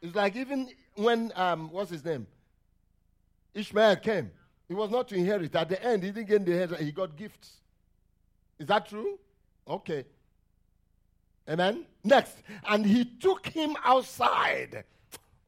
[0.00, 2.26] It's like even when, um, what's his name?
[3.54, 4.30] Ishmael came.
[4.68, 5.54] He was not to inherit.
[5.54, 6.80] At the end, he didn't get the inheritance.
[6.80, 7.56] He got gifts.
[8.58, 9.18] Is that true?
[9.68, 10.04] Okay.
[11.48, 11.86] Amen.
[12.02, 12.36] Next.
[12.66, 14.84] And he took him outside.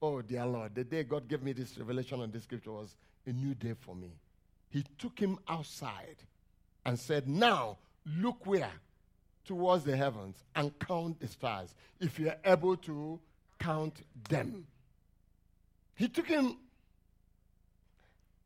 [0.01, 0.75] Oh, dear Lord.
[0.75, 2.95] The day God gave me this revelation on this scripture was
[3.27, 4.13] a new day for me.
[4.71, 6.17] He took him outside
[6.85, 7.79] and said, Now
[8.19, 8.73] look where?
[9.45, 13.19] Towards the heavens and count the stars, if you're able to
[13.59, 14.67] count them.
[15.95, 16.59] He took him,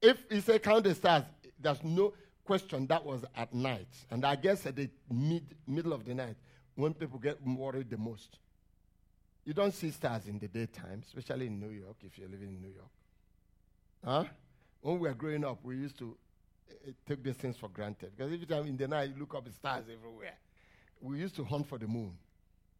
[0.01, 1.25] if he said count the stars,
[1.61, 3.88] there's no question that was at night.
[4.11, 6.37] And I guess at the mid, middle of the night,
[6.77, 8.38] when people get worried the most.
[9.44, 12.61] You don't see stars in the daytime, especially in New York, if you're living in
[12.61, 12.90] New York.
[14.05, 14.24] Huh?
[14.81, 16.16] When we were growing up, we used to
[16.70, 18.12] eh, eh, take these things for granted.
[18.16, 20.35] Because every time in the night you look up, the stars everywhere.
[21.00, 22.12] We used to hunt for the moon.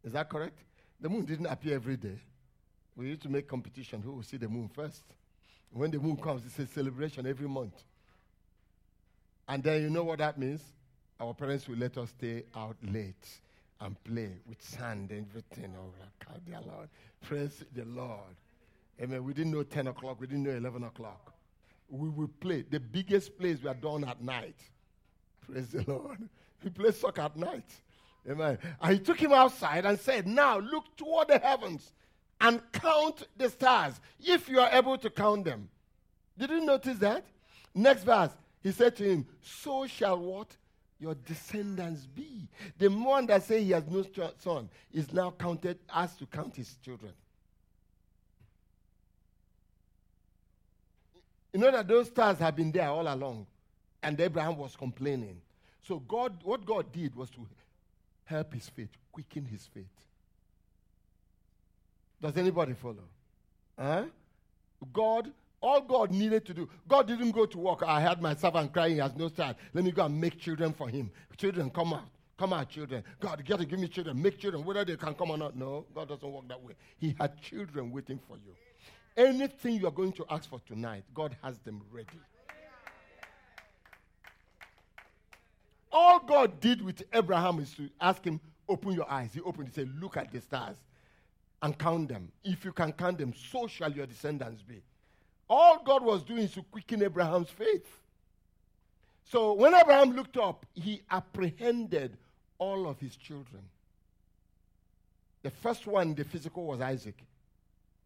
[0.03, 0.59] Is that correct?
[1.01, 2.19] The moon didn't appear every day.
[2.95, 5.03] We used to make competition who will see the moon first.
[5.71, 7.83] When the moon comes, it's a celebration every month.
[9.47, 10.61] And then you know what that means?
[11.19, 13.39] Our parents will let us stay out late
[13.81, 15.73] and play with sand and everything.
[15.77, 15.93] Oh,
[16.25, 16.89] God, dear Lord.
[17.21, 18.35] Praise the Lord.
[19.01, 19.23] Amen.
[19.23, 20.21] We didn't know 10 o'clock.
[20.21, 21.33] We didn't know 11 o'clock
[21.93, 22.63] we will play.
[22.69, 24.57] The biggest plays were done at night.
[25.41, 26.29] Praise the Lord.
[26.61, 27.69] He plays soccer at night.
[28.29, 28.57] Amen.
[28.81, 31.91] And he took him outside and said, Now look toward the heavens
[32.41, 35.69] and count the stars, if you are able to count them.
[36.37, 37.25] Did you notice that?
[37.75, 38.31] Next verse,
[38.61, 40.55] he said to him, So shall what?
[41.03, 42.47] Your descendants be.
[42.77, 44.05] The one that say he has no
[44.39, 47.11] son is now counted as to count his children.
[51.51, 53.45] You know that those stars have been there all along,
[54.01, 55.41] and Abraham was complaining.
[55.85, 57.45] So God, what God did was to
[58.23, 59.83] help his faith, quicken his faith.
[62.21, 63.03] Does anybody follow?
[63.77, 64.05] Huh?
[64.93, 67.83] God, all God needed to do, God didn't go to work.
[67.83, 69.55] I had my servant crying, he has no child.
[69.73, 71.09] Let me go and make children for him.
[71.37, 72.09] Children, come out.
[72.37, 73.03] Come out, children.
[73.19, 74.21] God, you got to give me children.
[74.21, 75.55] Make children, whether they can come or not.
[75.55, 76.73] No, God doesn't work that way.
[76.97, 78.53] He had children waiting for you.
[79.15, 82.09] Anything you are going to ask for tonight, God has them ready.
[85.91, 89.29] All God did with Abraham is to ask him, Open your eyes.
[89.33, 90.75] He opened, he said, Look at the stars
[91.61, 92.31] and count them.
[92.43, 94.81] If you can count them, so shall your descendants be.
[95.49, 97.87] All God was doing is to quicken Abraham's faith.
[99.25, 102.17] So when Abraham looked up, he apprehended
[102.57, 103.63] all of his children.
[105.41, 107.17] The first one, the physical, was Isaac.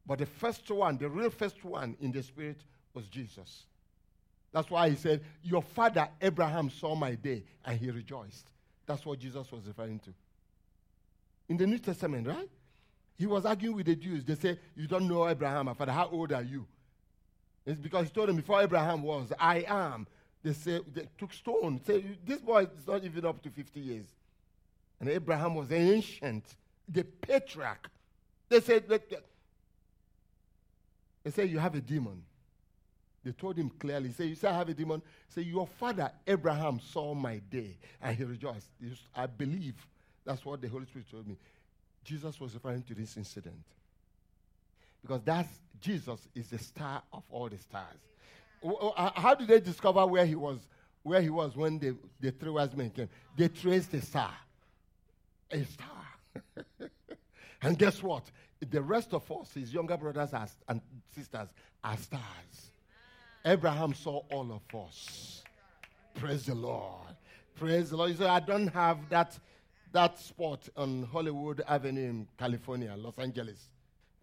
[0.06, 2.58] But the first one, the real first one in the spirit
[2.94, 3.66] was Jesus.
[4.52, 8.50] That's why he said, Your father Abraham saw my day and he rejoiced.
[8.86, 10.14] That's what Jesus was referring to.
[11.50, 12.50] In the New Testament, right?
[13.18, 14.24] He was arguing with the Jews.
[14.24, 15.92] They say, You don't know Abraham, my father.
[15.92, 16.66] How old are you?
[17.68, 20.08] It's because he told them before Abraham was, I am.
[20.42, 21.82] They say they took stone.
[21.86, 24.06] Say, this boy is not even up to 50 years.
[25.02, 26.46] And Abraham was ancient,
[26.88, 27.90] the patriarch.
[28.48, 29.02] They said, they
[31.30, 32.24] said, You have a demon.
[33.26, 35.02] They told him clearly, say, You say, I have a demon.
[35.28, 38.70] Say, Your father Abraham saw my day and he rejoiced.
[39.14, 39.76] I believe
[40.24, 41.36] that's what the Holy Spirit told me.
[42.06, 43.62] Jesus was referring to this incident.
[45.02, 48.00] Because that's Jesus is the star of all the stars.
[49.16, 50.60] How did they discover where he was?
[51.04, 53.10] Where he was when the, the three wise men came?
[53.38, 54.34] They traced the star.
[55.52, 56.50] A star.
[57.62, 58.30] and guess what?
[58.60, 60.34] the rest of us, his younger brothers
[60.68, 60.82] and
[61.14, 61.48] sisters,
[61.84, 62.72] are stars.
[63.46, 65.44] Abraham saw all of us.
[66.16, 67.16] Praise the Lord.
[67.56, 68.12] Praise the Lord.
[68.12, 69.38] You say, I don't have that,
[69.92, 73.70] that spot on Hollywood Avenue in California, Los Angeles,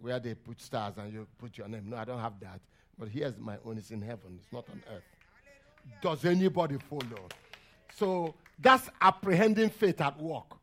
[0.05, 1.89] where they put stars and you put your name.
[1.89, 2.61] No, I don't have that.
[2.99, 3.79] But here's my own.
[3.79, 5.03] It's in heaven, it's not on earth.
[6.03, 7.27] Does anybody follow?
[7.95, 10.59] So that's apprehending faith at work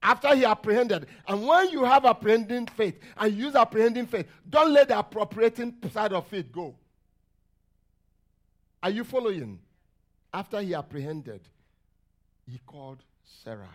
[0.00, 1.06] after he apprehended.
[1.26, 6.12] And when you have apprehending faith and use apprehending faith, don't let the appropriating side
[6.12, 6.76] of faith go.
[8.84, 9.58] Are you following?
[10.32, 11.40] After he apprehended,
[12.48, 13.68] he called Sarah.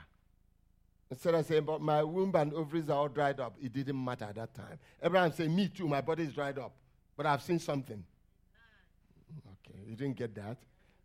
[1.09, 4.25] Instead of saying, but my womb and ovaries are all dried up, it didn't matter
[4.25, 4.77] at that time.
[5.01, 6.73] Abraham said, me too, my body is dried up,
[7.15, 8.03] but I've seen something.
[9.47, 10.57] Okay, you didn't get that.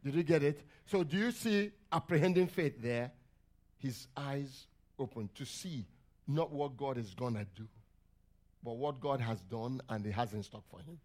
[0.05, 0.61] Did you get it?
[0.87, 3.13] So, do you see apprehending faith there?
[3.79, 4.67] His eyes
[4.99, 5.87] open to see
[6.27, 7.69] not what God is going to do,
[8.65, 10.99] but what God has done and He has in stock for him.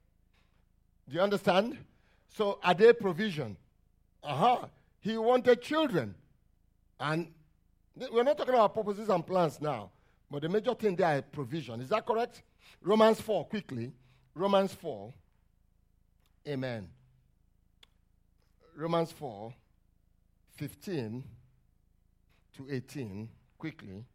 [1.07, 1.77] Do you understand?
[2.35, 3.57] So, are there provision?
[4.23, 4.65] Uh-huh.
[4.99, 6.15] He wanted children.
[6.99, 7.27] And
[8.11, 9.89] we're not talking about purposes and plans now,
[10.29, 11.81] but the major thing there is provision.
[11.81, 12.43] Is that correct?
[12.81, 13.91] Romans 4, quickly.
[14.35, 15.13] Romans 4.
[16.47, 16.87] Amen.
[18.75, 19.53] Romans 4,
[20.57, 21.23] 15
[22.55, 24.05] to 18, quickly.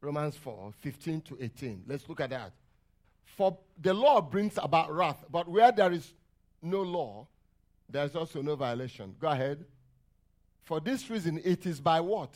[0.00, 1.82] Romans 4, 15 to 18.
[1.86, 2.52] Let's look at that.
[3.24, 6.12] For the law brings about wrath, but where there is
[6.62, 7.26] no law,
[7.88, 9.14] there is also no violation.
[9.20, 9.64] Go ahead.
[10.68, 12.28] For this reason, it is by what?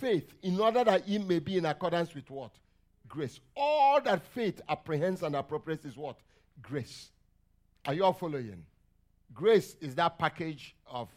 [0.00, 2.50] Faith, in order that it may be in accordance with what?
[3.06, 3.38] Grace.
[3.56, 6.16] All that faith apprehends and appropriates is what?
[6.60, 7.10] Grace.
[7.84, 8.66] Are you all following?
[9.32, 11.08] Grace is that package of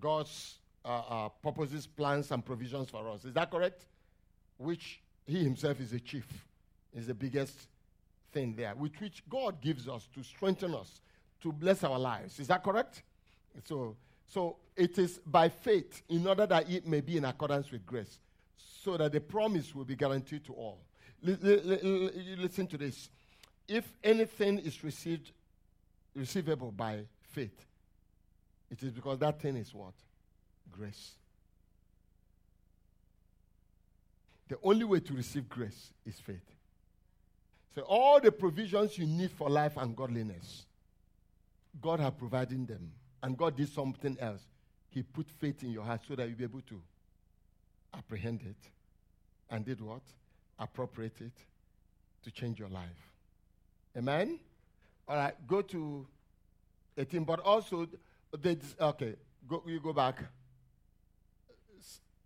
[0.00, 3.24] God's uh, uh, purposes, plans, and provisions for us.
[3.24, 3.86] Is that correct?
[4.56, 6.26] Which He Himself is the chief,
[6.92, 7.68] is the biggest
[8.32, 11.00] thing there, with which God gives us to strengthen us,
[11.40, 12.40] to bless our lives.
[12.40, 13.04] Is that correct?
[13.64, 13.94] So,
[14.32, 18.18] so it is by faith in order that it may be in accordance with grace,
[18.56, 20.78] so that the promise will be guaranteed to all.
[21.26, 23.10] L- l- l- listen to this.
[23.68, 25.32] If anything is received,
[26.14, 27.66] receivable by faith,
[28.70, 29.92] it is because that thing is what?
[30.70, 31.12] Grace.
[34.48, 36.56] The only way to receive grace is faith.
[37.74, 40.64] So all the provisions you need for life and godliness,
[41.82, 42.92] God has provided them.
[43.22, 44.42] And God did something else.
[44.90, 46.80] He put faith in your heart so that you'll be able to
[47.94, 48.70] apprehend it
[49.50, 50.02] and did what?
[50.58, 51.32] Appropriate it
[52.24, 53.10] to change your life.
[53.96, 54.38] Amen?
[55.06, 56.06] All right, go to
[56.96, 57.24] 18.
[57.24, 57.86] But also,
[58.40, 59.14] they, okay,
[59.48, 60.22] go, you go back.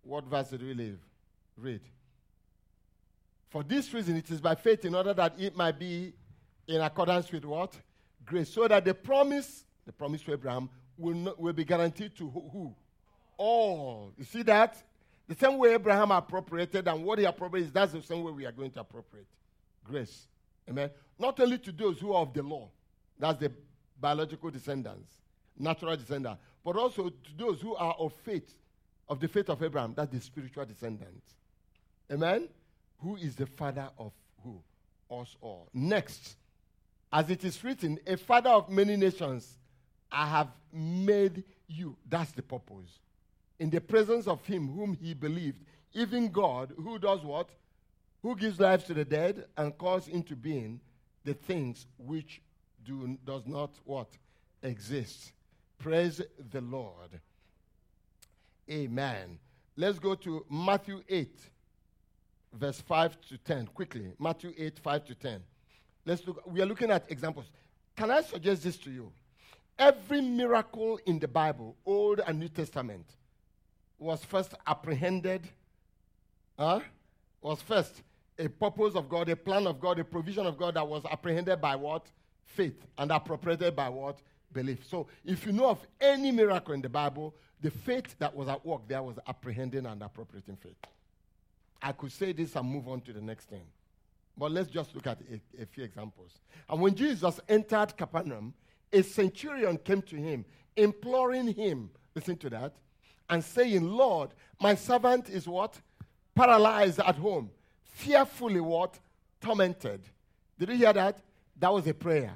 [0.03, 0.99] What verse did we leave?
[1.57, 1.81] Read.
[3.49, 6.13] For this reason, it is by faith in order that it might be
[6.67, 7.73] in accordance with what?
[8.25, 8.49] Grace.
[8.49, 12.75] So that the promise, the promise to Abraham, will, not, will be guaranteed to who?
[13.37, 14.11] All.
[14.17, 14.81] You see that?
[15.27, 18.51] The same way Abraham appropriated and what he appropriated, that's the same way we are
[18.51, 19.27] going to appropriate.
[19.83, 20.27] Grace.
[20.69, 20.89] Amen.
[21.19, 22.69] Not only to those who are of the law,
[23.19, 23.51] that's the
[23.99, 25.11] biological descendants,
[25.57, 28.53] natural descendants, but also to those who are of faith,
[29.09, 31.35] of the faith of Abraham, that's the spiritual descendants.
[32.11, 32.47] Amen.
[32.99, 34.11] Who is the father of
[34.43, 34.61] who?
[35.09, 35.69] Us all.
[35.73, 36.35] Next,
[37.13, 39.57] as it is written, a father of many nations
[40.11, 41.97] I have made you.
[42.07, 42.99] That's the purpose.
[43.59, 47.49] In the presence of him whom he believed, even God, who does what?
[48.21, 50.79] Who gives life to the dead and calls into being
[51.23, 52.41] the things which
[52.85, 54.09] do does not what?
[54.63, 55.31] Exist.
[55.79, 57.19] Praise the Lord.
[58.69, 59.39] Amen.
[59.75, 61.39] Let's go to Matthew 8,
[62.53, 63.67] verse 5 to 10.
[63.67, 64.11] Quickly.
[64.19, 65.43] Matthew 8, 5 to 10.
[66.05, 66.41] Let's look.
[66.47, 67.45] We are looking at examples.
[67.95, 69.11] Can I suggest this to you?
[69.79, 73.05] Every miracle in the Bible, Old and New Testament,
[73.99, 75.47] was first apprehended,
[76.57, 76.79] huh?
[77.41, 78.01] was first
[78.39, 81.59] a purpose of God, a plan of God, a provision of God that was apprehended
[81.61, 82.07] by what?
[82.43, 84.19] Faith, and appropriated by what?
[84.53, 84.85] Belief.
[84.87, 88.65] So if you know of any miracle in the Bible, the faith that was at
[88.65, 90.77] work there was apprehending and appropriating faith.
[91.81, 93.65] I could say this and move on to the next thing.
[94.37, 96.31] But let's just look at a, a few examples.
[96.69, 98.53] And when Jesus entered Capernaum,
[98.91, 100.45] a centurion came to him,
[100.75, 102.73] imploring him, listen to that,
[103.29, 105.79] and saying, Lord, my servant is what?
[106.35, 107.49] Paralyzed at home,
[107.83, 108.99] fearfully what?
[109.41, 110.01] Tormented.
[110.57, 111.19] Did you hear that?
[111.59, 112.33] That was a prayer.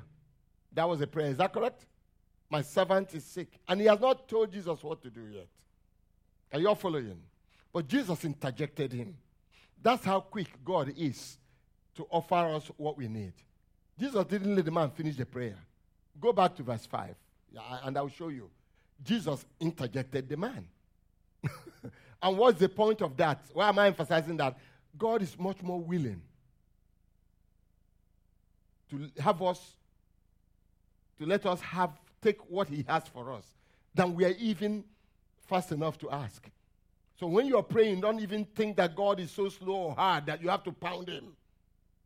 [0.74, 1.28] That was a prayer.
[1.28, 1.86] Is that correct?
[2.50, 3.60] My servant is sick.
[3.68, 5.48] And he has not told Jesus what to do yet.
[6.54, 7.22] Are you all following?
[7.72, 9.16] But Jesus interjected him.
[9.82, 11.38] That's how quick God is
[11.96, 13.34] to offer us what we need.
[14.00, 15.58] Jesus didn't let the man finish the prayer.
[16.20, 17.16] Go back to verse 5,
[17.84, 18.50] and I'll show you.
[19.04, 20.68] Jesus interjected the man.
[22.22, 23.42] and what's the point of that?
[23.54, 24.58] Why am I emphasizing that?
[24.98, 26.22] God is much more willing
[28.90, 29.78] to have us,
[31.18, 31.92] to let us have,
[32.22, 33.46] take what He has for us,
[33.96, 34.84] than we are even
[35.48, 36.50] fast enough to ask.
[37.20, 40.42] So when you're praying, don't even think that God is so slow or hard that
[40.42, 41.34] you have to pound Him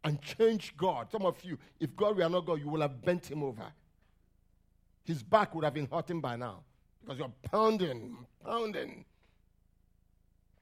[0.03, 1.11] and change God.
[1.11, 3.65] Some of you, if God were not God, you will have bent Him over.
[5.05, 6.63] His back would have been hurting by now
[7.01, 9.05] because you're pounding, pounding.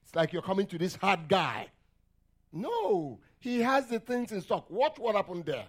[0.03, 1.67] It's like you're coming to this hard guy.
[2.51, 4.69] No, he has the things in stock.
[4.69, 5.65] Watch what happened there.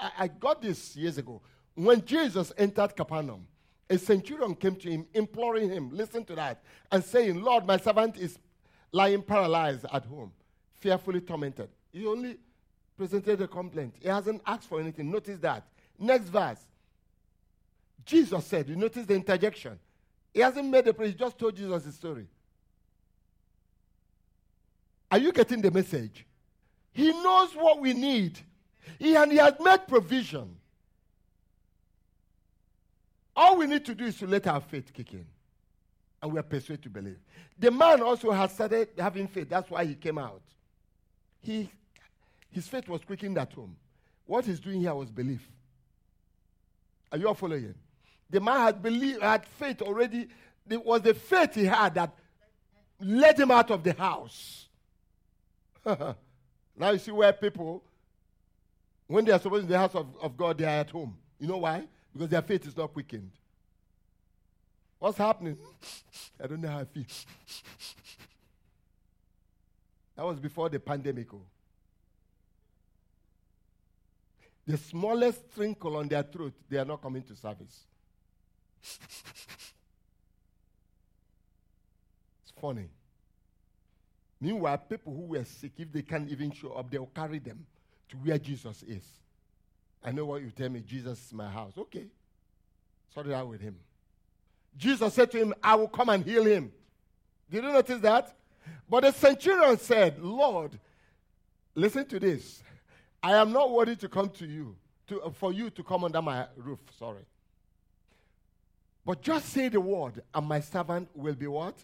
[0.00, 1.40] I, I got this years ago.
[1.74, 3.46] When Jesus entered Capernaum,
[3.88, 6.62] a centurion came to him, imploring him, listen to that,
[6.92, 8.38] and saying, Lord, my servant is
[8.92, 10.32] lying paralyzed at home,
[10.78, 11.70] fearfully tormented.
[11.92, 12.36] He only
[12.96, 13.94] presented a complaint.
[13.98, 15.10] He hasn't asked for anything.
[15.10, 15.66] Notice that.
[15.98, 16.58] Next verse.
[18.10, 19.78] Jesus said, you notice the interjection.
[20.34, 22.26] He hasn't made a prayer, he just told Jesus the story.
[25.12, 26.26] Are you getting the message?
[26.92, 28.36] He knows what we need.
[28.98, 30.56] He, and he has made provision.
[33.36, 35.26] All we need to do is to let our faith kick in.
[36.20, 37.18] And we are persuaded to believe.
[37.58, 39.48] The man also has started having faith.
[39.48, 40.42] That's why he came out.
[41.42, 41.70] He,
[42.50, 43.76] his faith was quickened at home.
[44.26, 45.48] What he's doing here was belief.
[47.12, 47.74] Are you all following?
[48.30, 50.28] The man had believed, had faith already.
[50.68, 52.14] It was the faith he had that
[53.00, 54.68] led him out of the house.
[55.84, 57.82] now you see where people,
[59.06, 61.16] when they are supposed to be the house of, of God, they are at home.
[61.38, 61.88] You know why?
[62.12, 63.30] Because their faith is not quickened.
[64.98, 65.56] What's happening?
[66.42, 67.04] I don't know how I feel.
[70.14, 71.32] that was before the pandemic.
[71.32, 71.40] Oh.
[74.66, 77.86] The smallest twinkle on their throat, they are not coming to service.
[78.82, 79.00] It's
[82.60, 82.88] funny.
[84.40, 87.66] Meanwhile, people who were sick, if they can't even show up, they'll carry them
[88.08, 89.04] to where Jesus is.
[90.02, 91.74] I know what you tell me, Jesus is my house.
[91.76, 92.06] Okay.
[93.12, 93.76] Sort it out with him.
[94.76, 96.72] Jesus said to him, I will come and heal him.
[97.50, 98.34] Did you notice that?
[98.88, 100.78] But the centurion said, Lord,
[101.74, 102.62] listen to this.
[103.22, 104.76] I am not worthy to come to you,
[105.08, 106.78] to, uh, for you to come under my roof.
[106.98, 107.24] Sorry.
[109.10, 111.74] But just say the word, and my servant will be what?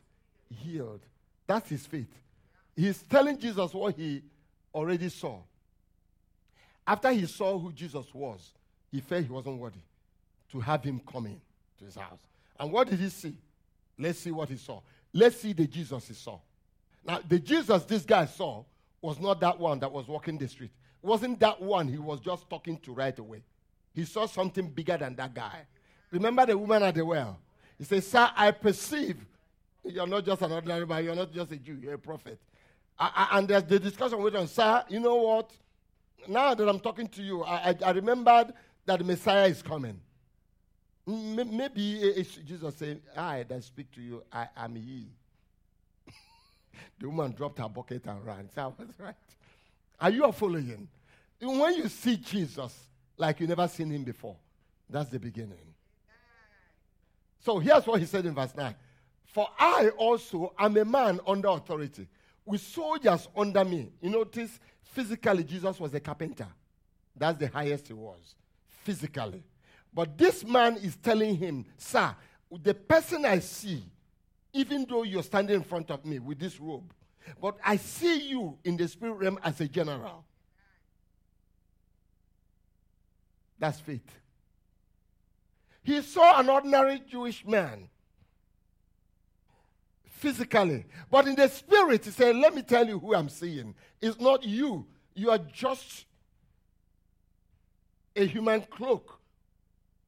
[0.48, 1.00] Healed.
[1.44, 2.06] That's his faith.
[2.76, 4.22] He's telling Jesus what he
[4.72, 5.40] already saw.
[6.86, 8.52] After he saw who Jesus was,
[8.92, 9.80] he felt he wasn't worthy
[10.52, 11.40] to have him come in
[11.80, 12.20] to his house.
[12.60, 13.36] And what did he see?
[13.98, 14.80] Let's see what he saw.
[15.12, 16.38] Let's see the Jesus he saw.
[17.04, 18.62] Now, the Jesus this guy saw
[19.02, 20.70] was not that one that was walking the street.
[21.02, 23.42] It wasn't that one he was just talking to right away.
[23.92, 25.66] He saw something bigger than that guy.
[26.16, 27.38] Remember the woman at the well?
[27.78, 29.16] He says, Sir, I perceive
[29.88, 32.38] you're not just an ordinary man, you're not just a Jew, you're a prophet.
[32.98, 35.50] I, I, and there's the discussion went on, Sir, you know what?
[36.28, 38.52] Now that I'm talking to you, I, I remembered
[38.84, 40.00] that the Messiah is coming.
[41.06, 45.06] Maybe it's Jesus saying, I that speak to you, I am he.
[46.98, 48.48] the woman dropped her bucket and ran.
[48.52, 49.14] So I was right.
[50.00, 50.88] Are you following?
[51.40, 52.74] When you see Jesus
[53.16, 54.36] like you never seen him before,
[54.90, 55.75] that's the beginning.
[57.40, 58.74] So here's what he said in verse 9
[59.24, 62.08] For I also am a man under authority,
[62.44, 63.90] with soldiers under me.
[64.00, 66.48] You notice, physically, Jesus was a carpenter.
[67.16, 68.34] That's the highest he was,
[68.84, 69.42] physically.
[69.92, 72.14] But this man is telling him, Sir,
[72.62, 73.82] the person I see,
[74.52, 76.92] even though you're standing in front of me with this robe,
[77.40, 80.24] but I see you in the spirit realm as a general.
[83.58, 84.06] That's faith.
[85.86, 87.88] He saw an ordinary Jewish man
[90.02, 93.72] physically, but in the spirit, he said, Let me tell you who I'm seeing.
[94.00, 94.84] It's not you,
[95.14, 96.06] you are just
[98.16, 99.20] a human cloak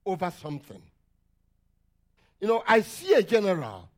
[0.05, 0.83] over something.
[2.41, 3.89] You know, I see a general,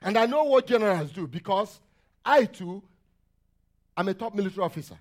[0.00, 1.80] and I know what generals do because
[2.24, 2.80] I too
[3.96, 5.00] am a top military officer.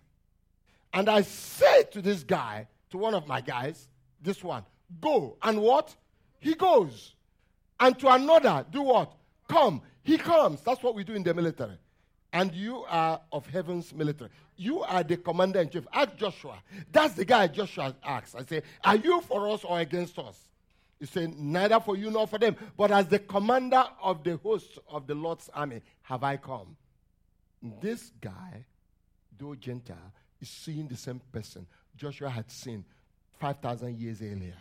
[0.92, 3.88] And I say to this guy, to one of my guys,
[4.20, 4.66] this one,
[5.00, 5.38] go.
[5.42, 5.96] And what?
[6.40, 7.14] He goes.
[7.80, 9.14] And to another, do what?
[9.48, 9.82] Come.
[10.04, 10.62] He comes.
[10.62, 11.78] That's what we do in the military.
[12.32, 14.30] And you are of heaven's military.
[14.56, 15.88] You are the commander in chief.
[15.94, 16.62] Ask Joshua.
[16.92, 18.36] That's the guy Joshua asks.
[18.36, 20.38] I say, Are you for us or against us?
[21.00, 22.56] He said, Neither for you nor for them.
[22.78, 26.76] But as the commander of the host of the Lord's army have I come.
[27.82, 28.66] This guy,
[29.38, 31.66] though Gentile, is seeing the same person
[32.00, 32.86] Joshua had seen
[33.40, 34.56] 5,000 years earlier.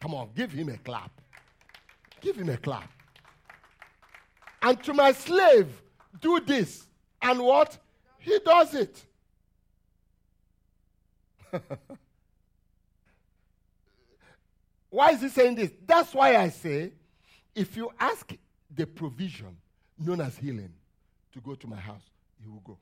[0.00, 1.10] Come on, give him a clap.
[2.20, 2.90] Give him a clap.
[4.62, 5.68] And to my slave,
[6.20, 6.86] do this.
[7.22, 7.78] And what?
[8.18, 9.06] He does it.
[14.90, 15.70] why is he saying this?
[15.86, 16.92] That's why I say
[17.54, 18.32] if you ask
[18.74, 19.56] the provision
[19.98, 20.72] known as healing
[21.32, 22.02] to go to my house,
[22.42, 22.78] he will go.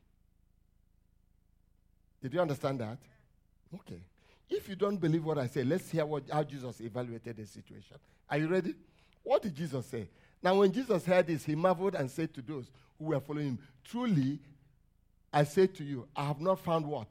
[2.22, 2.98] Did you understand that?
[3.74, 4.00] Okay.
[4.50, 7.96] If you don't believe what I say, let's hear what, how Jesus evaluated the situation.
[8.30, 8.74] Are you ready?
[9.22, 10.08] What did Jesus say?
[10.42, 13.58] Now, when Jesus heard this, he marveled and said to those who were following him,
[13.84, 14.38] Truly,
[15.32, 17.08] I say to you, I have not found what?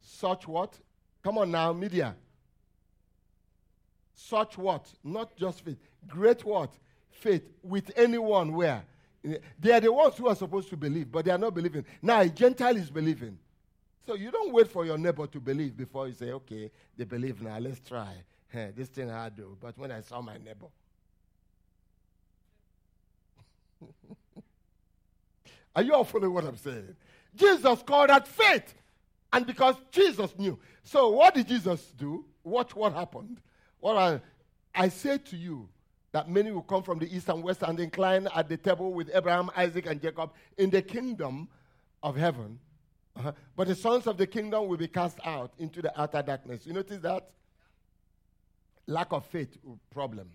[0.00, 0.78] Such what?
[1.22, 2.14] Come on now, media.
[4.14, 4.86] Such what?
[5.02, 5.78] Not just faith.
[6.06, 6.72] Great what?
[7.10, 8.84] Faith with anyone where?
[9.58, 11.84] They are the ones who are supposed to believe, but they are not believing.
[12.02, 13.38] Now, a Gentile is believing.
[14.06, 17.40] So you don't wait for your neighbor to believe before you say, okay, they believe
[17.42, 18.14] now, let's try.
[18.76, 19.56] This thing I do.
[19.60, 20.66] But when I saw my neighbor,
[25.74, 26.94] are you all following what I'm saying?
[27.34, 28.74] Jesus called that faith.
[29.32, 30.56] And because Jesus knew.
[30.84, 32.24] So what did Jesus do?
[32.44, 33.40] Watch what happened.
[33.80, 34.20] What I,
[34.72, 35.68] I say to you
[36.12, 39.10] that many will come from the east and west and incline at the table with
[39.12, 41.48] Abraham, Isaac, and Jacob in the kingdom
[42.04, 42.60] of heaven.
[43.16, 43.32] Uh-huh.
[43.56, 46.66] But the sons of the kingdom will be cast out into the outer darkness.
[46.66, 47.30] You notice that?
[48.86, 49.56] Lack of faith
[49.90, 50.30] problem.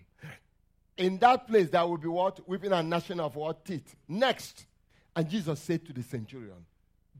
[0.96, 2.46] In that place, there will be what?
[2.48, 3.64] Weeping and gnashing of what?
[3.64, 3.94] Teeth.
[4.08, 4.66] Next.
[5.14, 6.64] And Jesus said to the centurion,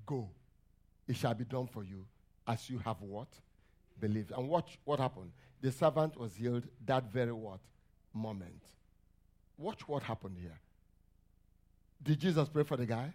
[0.07, 0.29] Go.
[1.07, 2.05] It shall be done for you
[2.47, 3.29] as you have what?
[3.99, 4.33] Believed.
[4.33, 5.33] And watch what happened.
[5.61, 7.61] The servant was healed that very what?
[8.15, 8.63] Moment.
[9.59, 10.59] Watch what happened here.
[12.03, 13.13] Did Jesus pray for the guy?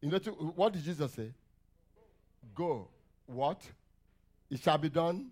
[0.00, 1.32] You know, to, what did Jesus say?
[2.54, 2.88] Go.
[3.26, 3.62] What?
[4.50, 5.30] It shall be done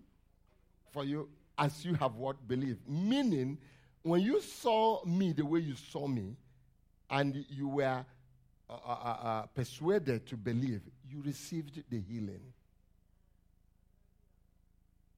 [0.91, 2.87] for you as you have what believed.
[2.87, 3.57] Meaning,
[4.03, 6.35] when you saw me the way you saw me,
[7.09, 8.05] and you were
[8.69, 12.41] uh, uh, uh, uh persuaded to believe, you received the healing.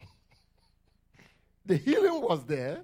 [1.65, 2.81] the healing was there,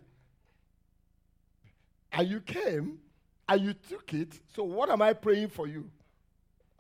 [2.12, 3.00] and you came
[3.48, 4.40] and you took it.
[4.56, 5.90] So, what am I praying for you?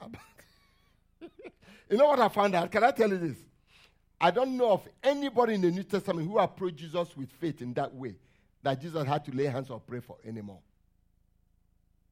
[1.21, 2.71] you know what I found out?
[2.71, 3.37] Can I tell you this?
[4.19, 7.73] I don't know of anybody in the New Testament who approached Jesus with faith in
[7.75, 8.15] that way
[8.63, 10.59] that Jesus had to lay hands or pray for anymore.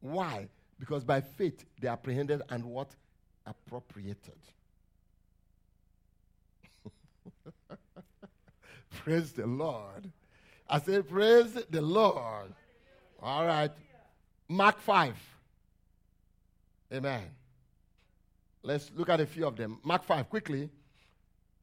[0.02, 0.48] Why?
[0.80, 2.96] Because by faith they apprehended and what?
[3.46, 4.38] Appropriated.
[9.04, 10.12] praise the Lord.
[10.70, 12.54] I say, Praise the Lord.
[13.22, 13.72] All right.
[14.48, 15.16] Mark 5.
[16.94, 17.24] Amen.
[18.66, 19.78] Let's look at a few of them.
[19.84, 20.70] Mark 5, quickly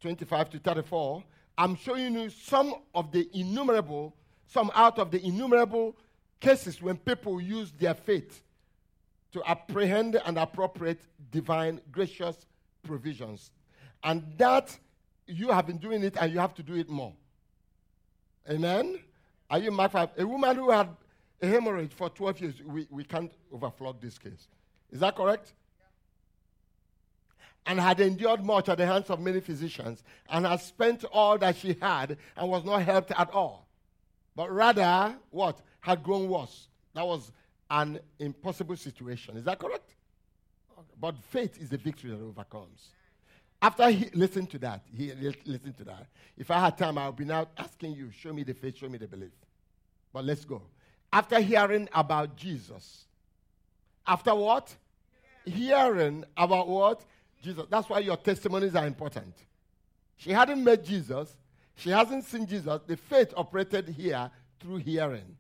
[0.01, 1.25] 25 to 34.
[1.59, 4.15] I'm showing you some of the innumerable,
[4.47, 5.97] some out of the innumerable
[6.39, 8.43] cases when people use their faith
[9.33, 11.01] to apprehend and appropriate
[11.33, 12.47] divine, gracious
[12.85, 13.51] provisions.
[14.05, 14.77] And that
[15.27, 17.15] you have been doing it and you have to do it more.
[18.49, 19.01] Amen?
[19.51, 20.11] Are you Mark 5?
[20.19, 20.89] A woman who had
[21.41, 24.47] a hemorrhage for 12 years, we, we can't overflog this case.
[24.93, 25.53] Is that correct?
[27.67, 31.57] And had endured much at the hands of many physicians, and had spent all that
[31.57, 33.67] she had, and was not helped at all.
[34.35, 35.61] But rather, what?
[35.81, 36.69] Had grown worse.
[36.95, 37.31] That was
[37.71, 39.37] an impossible situation.
[39.37, 39.95] Is that correct?
[40.79, 40.89] Okay.
[41.01, 42.89] But faith is the victory that overcomes.
[43.61, 45.13] After he listened to that, he
[45.45, 46.07] listened to that.
[46.37, 48.89] If I had time, I would be now asking you, show me the faith, show
[48.89, 49.33] me the belief.
[50.13, 50.63] But let's go.
[51.13, 53.05] After hearing about Jesus,
[54.07, 54.75] after what?
[55.45, 57.05] Hearing about what?
[57.43, 57.67] Jesus.
[57.69, 59.35] That's why your testimonies are important.
[60.17, 61.37] She hadn't met Jesus,
[61.75, 62.81] she hasn't seen Jesus.
[62.87, 64.31] The faith operated here
[64.61, 65.37] through hearing.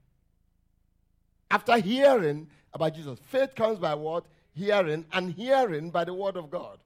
[1.50, 4.24] After hearing about Jesus, faith comes by what?
[4.54, 6.78] Hearing, and hearing by the word of God.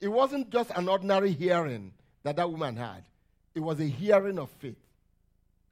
[0.00, 1.92] It wasn't just an ordinary hearing
[2.22, 3.04] that that woman had,
[3.54, 4.78] it was a hearing of faith.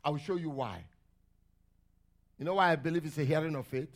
[0.05, 0.85] I will show you why.
[2.39, 3.91] You know why I believe it's a hearing of faith?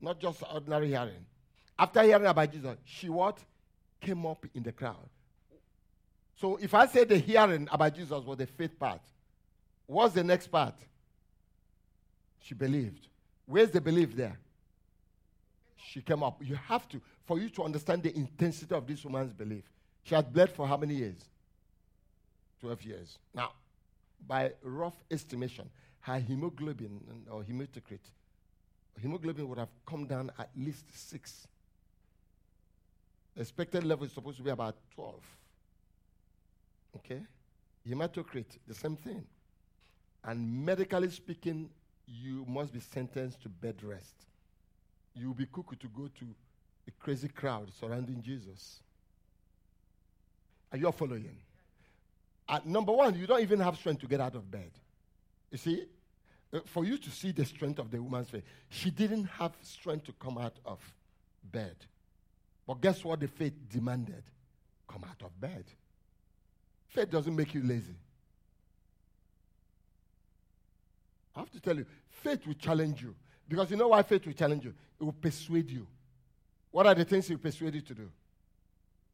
[0.00, 1.24] Not just ordinary hearing.
[1.78, 3.38] After hearing about Jesus, she what?
[4.00, 5.08] Came up in the crowd.
[6.40, 9.00] So if I say the hearing about Jesus was the faith part,
[9.86, 10.74] what's the next part?
[12.40, 13.08] She believed.
[13.46, 14.38] Where's the belief there?
[15.76, 16.40] She came up.
[16.44, 19.64] You have to, for you to understand the intensity of this woman's belief.
[20.04, 21.24] She had bled for how many years?
[22.60, 23.18] 12 years.
[23.34, 23.52] Now,
[24.26, 25.68] by rough estimation,
[26.00, 28.00] her hemoglobin or hematocrit,
[29.00, 31.46] hemoglobin would have come down at least six
[33.38, 35.14] expected level is supposed to be about 12.
[36.96, 37.22] Okay?
[37.88, 39.24] Hematocrit, the same thing.
[40.24, 41.70] And medically speaking,
[42.06, 44.14] you must be sentenced to bed rest.
[45.14, 46.26] You'll be cuckoo to go to
[46.86, 48.80] a crazy crowd surrounding Jesus.
[50.72, 51.36] Are you following?
[52.48, 54.70] Uh, number one, you don't even have strength to get out of bed.
[55.50, 55.84] You see,
[56.52, 60.06] uh, for you to see the strength of the woman's faith, she didn't have strength
[60.06, 60.78] to come out of
[61.44, 61.76] bed.
[62.68, 64.22] But guess what the faith demanded?
[64.86, 65.64] Come out of bed.
[66.88, 67.94] Faith doesn't make you lazy.
[71.34, 73.14] I have to tell you, faith will challenge you.
[73.48, 74.74] Because you know why faith will challenge you?
[75.00, 75.86] It will persuade you.
[76.70, 78.10] What are the things will persuade you to do?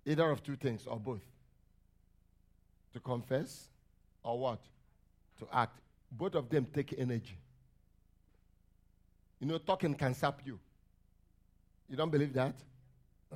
[0.05, 1.23] Either of two things or both.
[2.93, 3.69] To confess
[4.25, 4.59] or what?
[5.39, 5.79] To act.
[6.11, 7.39] Both of them take energy.
[9.39, 10.59] You know, talking can sap you.
[11.89, 12.57] You don't believe that?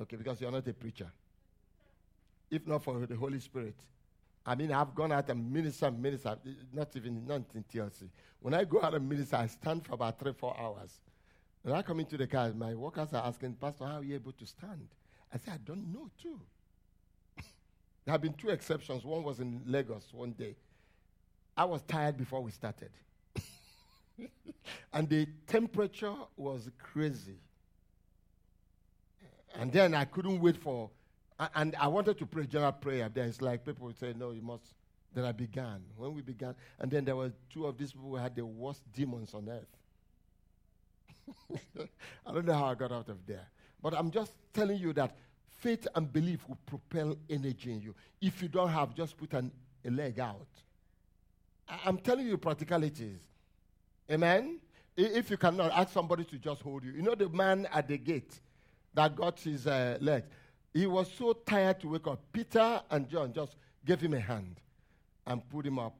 [0.01, 1.11] Okay, because you're not a preacher.
[2.49, 3.75] If not for the Holy Spirit.
[4.45, 6.37] I mean, I've gone out and minister, minister,
[6.73, 8.09] not even not in TLC.
[8.39, 11.01] When I go out and minister, I stand for about three, four hours.
[11.61, 14.31] When I come into the car, my workers are asking, Pastor, how are you able
[14.31, 14.87] to stand?
[15.33, 16.39] I said, I don't know, too.
[18.05, 19.03] there have been two exceptions.
[19.03, 20.55] One was in Lagos one day.
[21.55, 22.91] I was tired before we started.
[24.93, 27.37] and the temperature was crazy.
[29.55, 30.89] And then I couldn't wait for,
[31.55, 33.09] and I wanted to pray general prayer.
[33.09, 34.63] There it's like people would say, no, you must.
[35.13, 35.81] Then I began.
[35.95, 38.81] When we began, and then there were two of these people who had the worst
[38.93, 39.65] demons on earth.
[42.25, 43.47] I don't know how I got out of there.
[43.81, 45.15] But I'm just telling you that
[45.59, 47.95] faith and belief will propel energy in you.
[48.21, 49.51] If you don't have, just put an,
[49.83, 50.47] a leg out.
[51.67, 53.17] I, I'm telling you practicalities.
[54.11, 54.59] Amen?
[54.95, 56.91] If you cannot, ask somebody to just hold you.
[56.91, 58.39] You know the man at the gate
[58.99, 60.27] that got his uh, legs?
[60.73, 62.21] He was so tired to wake up.
[62.31, 64.59] Peter and John just gave him a hand
[65.25, 65.95] and put him up.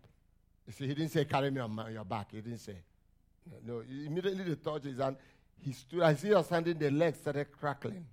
[0.68, 2.32] You see, he didn't say, carry me on my, your back.
[2.32, 2.76] He didn't say.
[3.66, 5.16] No, immediately they touched his hand.
[5.62, 8.06] He stood, as he was standing, the legs started crackling.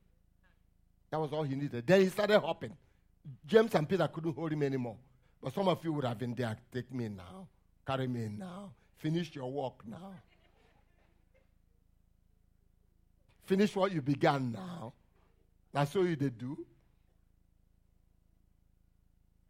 [1.10, 1.86] That was all he needed.
[1.86, 2.72] Then he started hopping.
[3.44, 4.96] James and Peter couldn't hold him anymore.
[5.42, 6.56] But some of you would have been there.
[6.72, 7.48] Take me now.
[7.86, 8.72] Carry me now.
[8.96, 10.14] Finish your work now.
[13.46, 14.92] Finish what you began now.
[15.72, 16.66] That's all you did do.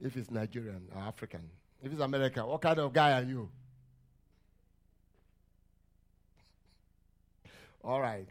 [0.00, 1.42] If it's Nigerian or African.
[1.82, 3.48] If it's American, what kind of guy are you?
[7.82, 8.28] All right.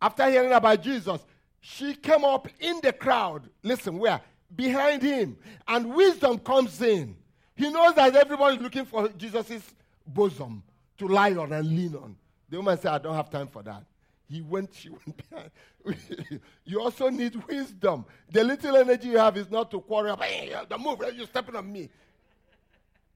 [0.00, 1.20] After hearing about Jesus,
[1.60, 3.48] she came up in the crowd.
[3.62, 4.20] Listen, where?
[4.54, 5.36] Behind him.
[5.68, 7.14] And wisdom comes in.
[7.54, 9.62] He knows that everybody is looking for Jesus'
[10.04, 10.64] bosom
[10.98, 12.16] to lie on and lean on.
[12.48, 13.84] The woman said, I don't have time for that.
[14.32, 16.40] He went, she went behind.
[16.64, 18.06] you also need wisdom.
[18.30, 20.16] The little energy you have is not to quarrel.
[20.16, 21.90] Hey, the move, you're stepping on me.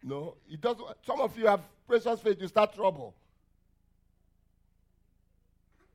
[0.02, 0.86] No, it doesn't.
[1.06, 3.14] Some of you have precious faith, you start trouble.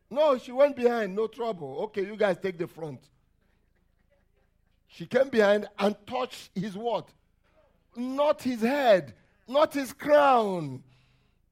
[0.10, 1.78] No, she went behind, no trouble.
[1.84, 3.00] Okay, you guys take the front.
[4.88, 7.10] She came behind and touched his what?
[7.96, 9.14] Not his head,
[9.48, 10.82] not his crown,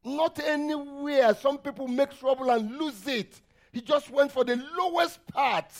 [0.03, 1.35] not anywhere.
[1.35, 3.39] Some people make trouble and lose it.
[3.71, 5.71] He just went for the lowest part.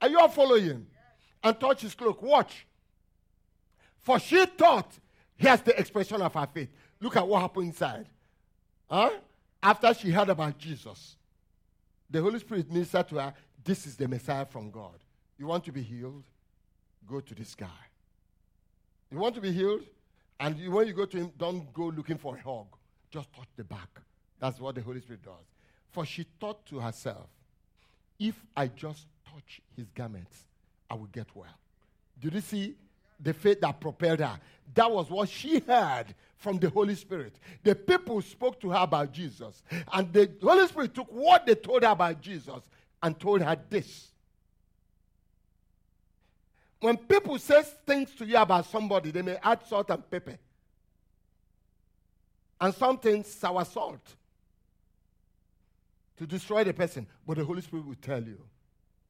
[0.00, 0.86] Are you all following?
[1.42, 2.20] And touched his cloak.
[2.22, 2.66] Watch.
[4.00, 4.90] For she thought,
[5.36, 6.70] here's the expression of her faith.
[7.00, 8.06] Look at what happened inside.
[8.90, 9.10] Huh?
[9.62, 11.16] after she heard about Jesus,
[12.10, 14.98] the Holy Spirit ministered to her, This is the Messiah from God.
[15.38, 16.24] You want to be healed?
[17.06, 17.66] Go to this guy.
[19.10, 19.82] You want to be healed?
[20.40, 22.66] And when you go to him, don't go looking for a hug.
[23.10, 23.88] Just touch the back.
[24.38, 25.32] That's what the Holy Spirit does.
[25.90, 27.26] For she thought to herself,
[28.18, 30.44] if I just touch his garments,
[30.90, 31.46] I will get well.
[32.20, 32.74] Did you see
[33.20, 34.38] the faith that propelled her?
[34.74, 37.36] That was what she heard from the Holy Spirit.
[37.62, 39.62] The people spoke to her about Jesus,
[39.92, 42.60] and the Holy Spirit took what they told her about Jesus
[43.02, 44.08] and told her this.
[46.80, 50.38] When people say things to you about somebody, they may add salt and pepper.
[52.60, 54.14] And something sour salt
[56.18, 57.06] to destroy the person.
[57.26, 58.38] But the Holy Spirit will tell you.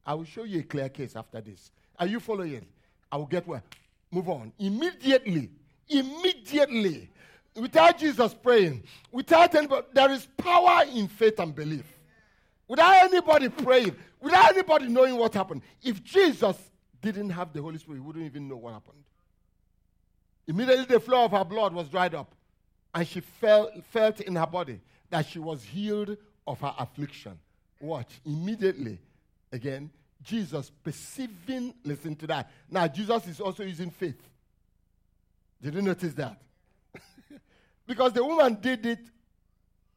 [0.05, 1.71] I will show you a clear case after this.
[1.99, 2.65] Are you following?
[3.11, 3.63] I will get where.
[4.11, 4.51] Move on.
[4.57, 5.49] Immediately,
[5.87, 7.09] immediately,
[7.55, 11.85] without Jesus praying, without anybody, there is power in faith and belief.
[12.67, 15.61] Without anybody praying, without anybody knowing what happened.
[15.83, 16.55] If Jesus
[17.01, 19.03] didn't have the Holy Spirit, he wouldn't even know what happened.
[20.47, 22.33] Immediately, the flow of her blood was dried up,
[22.93, 26.17] and she felt, felt in her body that she was healed
[26.49, 27.37] of her affliction.
[27.79, 28.97] Watch, immediately,
[29.51, 29.91] again,
[30.23, 32.51] Jesus perceiving, listen to that.
[32.69, 34.19] Now, Jesus is also using faith.
[35.61, 36.41] Did you notice that?
[37.87, 38.99] because the woman did it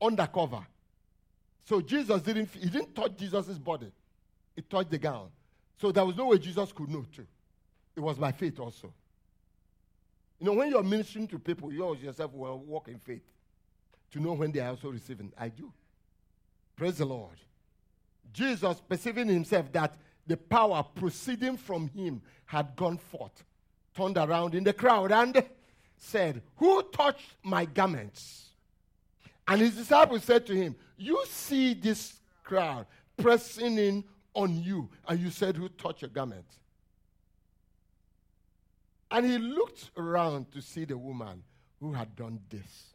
[0.00, 0.64] undercover.
[1.64, 3.90] So Jesus didn't, he didn't touch Jesus' body.
[4.54, 5.28] He touched the gown.
[5.80, 7.26] So there was no way Jesus could know too.
[7.96, 8.92] It was by faith also.
[10.38, 13.22] You know, when you're ministering to people, you yourself will walk in faith
[14.10, 15.32] to know when they are also receiving.
[15.38, 15.72] I do.
[16.76, 17.36] Praise the Lord.
[18.32, 19.94] Jesus perceiving himself that
[20.26, 23.44] the power proceeding from him had gone forth,
[23.94, 25.44] turned around in the crowd and
[25.96, 28.50] said, Who touched my garments?
[29.46, 34.04] And his disciples said to him, You see this crowd pressing in
[34.34, 36.46] on you, and you said, Who touched your garment?
[39.10, 41.42] And he looked around to see the woman
[41.80, 42.94] who had done this.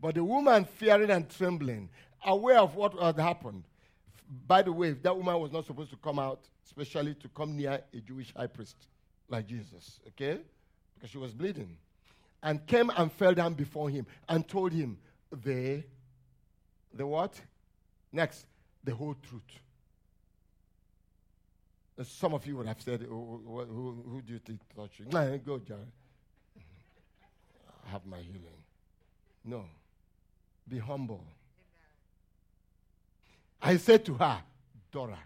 [0.00, 1.88] But the woman, fearing and trembling,
[2.24, 3.64] aware of what had happened,
[4.46, 7.80] by the way, that woman was not supposed to come out, especially to come near
[7.94, 8.76] a Jewish high priest
[9.28, 10.38] like Jesus, okay?
[10.94, 11.76] Because she was bleeding.
[12.42, 14.98] And came and fell down before him and told him
[15.32, 15.82] the,
[16.94, 17.40] the what?
[18.12, 18.46] Next,
[18.84, 19.42] the whole truth.
[22.04, 25.06] Some of you would have said, oh, who, who, who do you think touched you?
[25.06, 25.80] Go, Jerry.
[27.86, 28.62] I have my healing.
[29.44, 29.64] No.
[30.68, 31.24] Be humble.
[33.60, 34.38] I said to her,
[34.92, 35.18] Dora.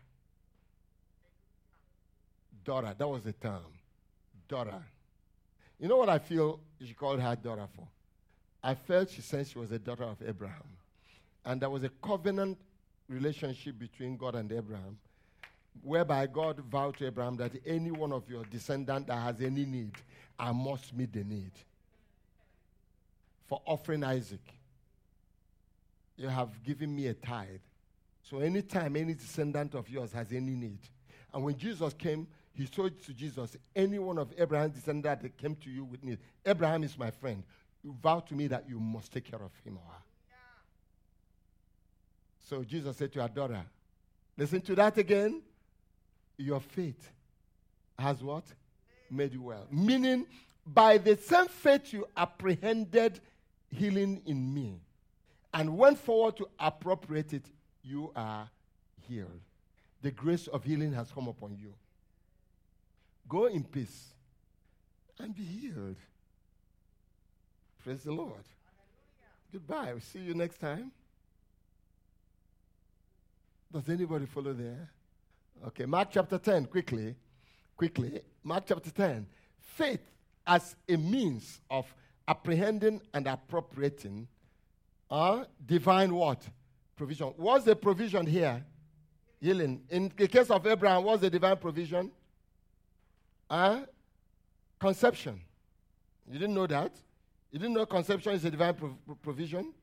[2.65, 3.63] Dora, that was the term.
[4.49, 4.83] Dora.
[5.79, 7.87] You know what I feel she called her Dora for?
[8.63, 10.63] I felt she said she was a daughter of Abraham.
[11.45, 12.59] And there was a covenant
[13.09, 14.99] relationship between God and Abraham,
[15.83, 19.93] whereby God vowed to Abraham that any one of your descendants that has any need,
[20.39, 21.51] I must meet the need.
[23.49, 24.41] For offering Isaac,
[26.17, 27.59] you have given me a tithe.
[28.23, 30.79] So anytime any descendant of yours has any need,
[31.35, 35.57] and when Jesus came, he told to Jesus, any one of Abraham's descendants that came
[35.57, 37.43] to you with need, Abraham is my friend.
[37.83, 40.03] You vow to me that you must take care of him or her.
[42.49, 43.63] So Jesus said to her daughter,
[44.37, 45.43] listen to that again.
[46.37, 47.11] Your faith
[47.99, 48.45] has what?
[49.11, 49.67] Made you well.
[49.71, 50.27] Meaning,
[50.67, 53.21] by the same faith you apprehended
[53.71, 54.81] healing in me
[55.55, 57.47] and went forward to appropriate it,
[57.83, 58.49] you are
[59.09, 59.41] healed.
[60.03, 61.75] The grace of healing has come upon you.
[63.29, 64.09] Go in peace
[65.19, 65.97] and be healed.
[67.83, 68.45] Praise the Lord.
[69.53, 69.93] Goodbye.
[69.93, 70.93] We'll see you next time.
[73.73, 74.91] Does anybody follow there?
[75.69, 77.15] Okay, Mark chapter 10, quickly.
[77.77, 78.21] Quickly.
[78.43, 79.27] Mark chapter 10.
[79.59, 80.01] Faith
[80.47, 81.87] as a means of
[82.27, 84.27] apprehending and appropriating
[85.11, 86.43] uh, divine what?
[87.03, 87.35] Provision.
[87.37, 88.65] What's the provision here?
[89.41, 89.83] Healing.
[89.91, 92.13] In the case of Abraham, what's the divine provision?
[93.51, 93.81] Uh,
[94.79, 95.41] conception.
[96.31, 96.93] You didn't know that?
[97.51, 98.77] You didn't know conception is a divine
[99.21, 99.75] provision?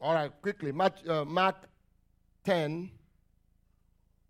[0.00, 0.70] All right, quickly.
[0.70, 1.64] Mark, uh, Mark
[2.44, 2.88] 10,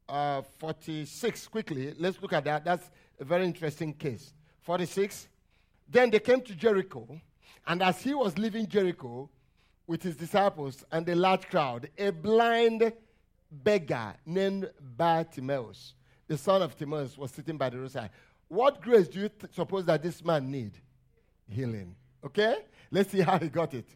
[0.08, 1.92] uh, 46, quickly.
[1.98, 2.64] Let's look at that.
[2.64, 4.32] That's a very interesting case.
[4.62, 5.28] 46.
[5.86, 7.20] Then they came to Jericho,
[7.66, 9.28] and as he was leaving Jericho
[9.86, 12.92] with his disciples and a large crowd, a blind
[13.50, 15.94] beggar named Bartimaeus,
[16.28, 18.10] the son of Timaeus, was sitting by the roadside.
[18.48, 20.72] What grace do you th- suppose that this man need?
[21.48, 21.94] Healing.
[22.24, 22.58] Okay?
[22.90, 23.88] Let's see how he got it.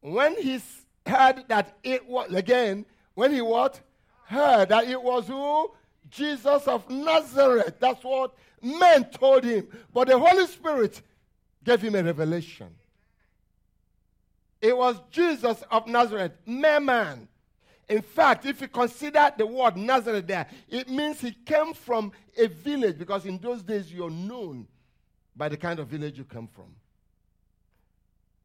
[0.00, 0.60] When he
[1.06, 3.80] heard that it was, again, when he what?
[4.24, 5.70] Heard that it was who?
[6.10, 7.76] Jesus of Nazareth.
[7.78, 9.68] That's what men told him.
[9.92, 11.02] But the Holy Spirit
[11.64, 12.68] gave him a revelation.
[14.62, 17.28] It was Jesus of Nazareth, mere man.
[17.88, 22.46] In fact, if you consider the word Nazareth there, it means he came from a
[22.46, 24.68] village because in those days you're known
[25.34, 26.76] by the kind of village you come from.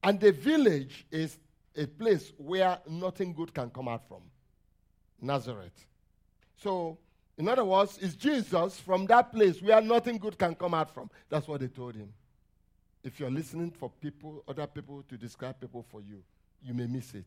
[0.04, 1.38] And the village is
[1.76, 4.24] a place where nothing good can come out from
[5.22, 5.86] Nazareth.
[6.56, 6.98] So,
[7.38, 11.12] in other words, it's Jesus from that place where nothing good can come out from.
[11.30, 12.12] That's what they told him.
[13.04, 16.24] If you're listening for people, other people to describe people for you,
[16.62, 17.26] you may miss it.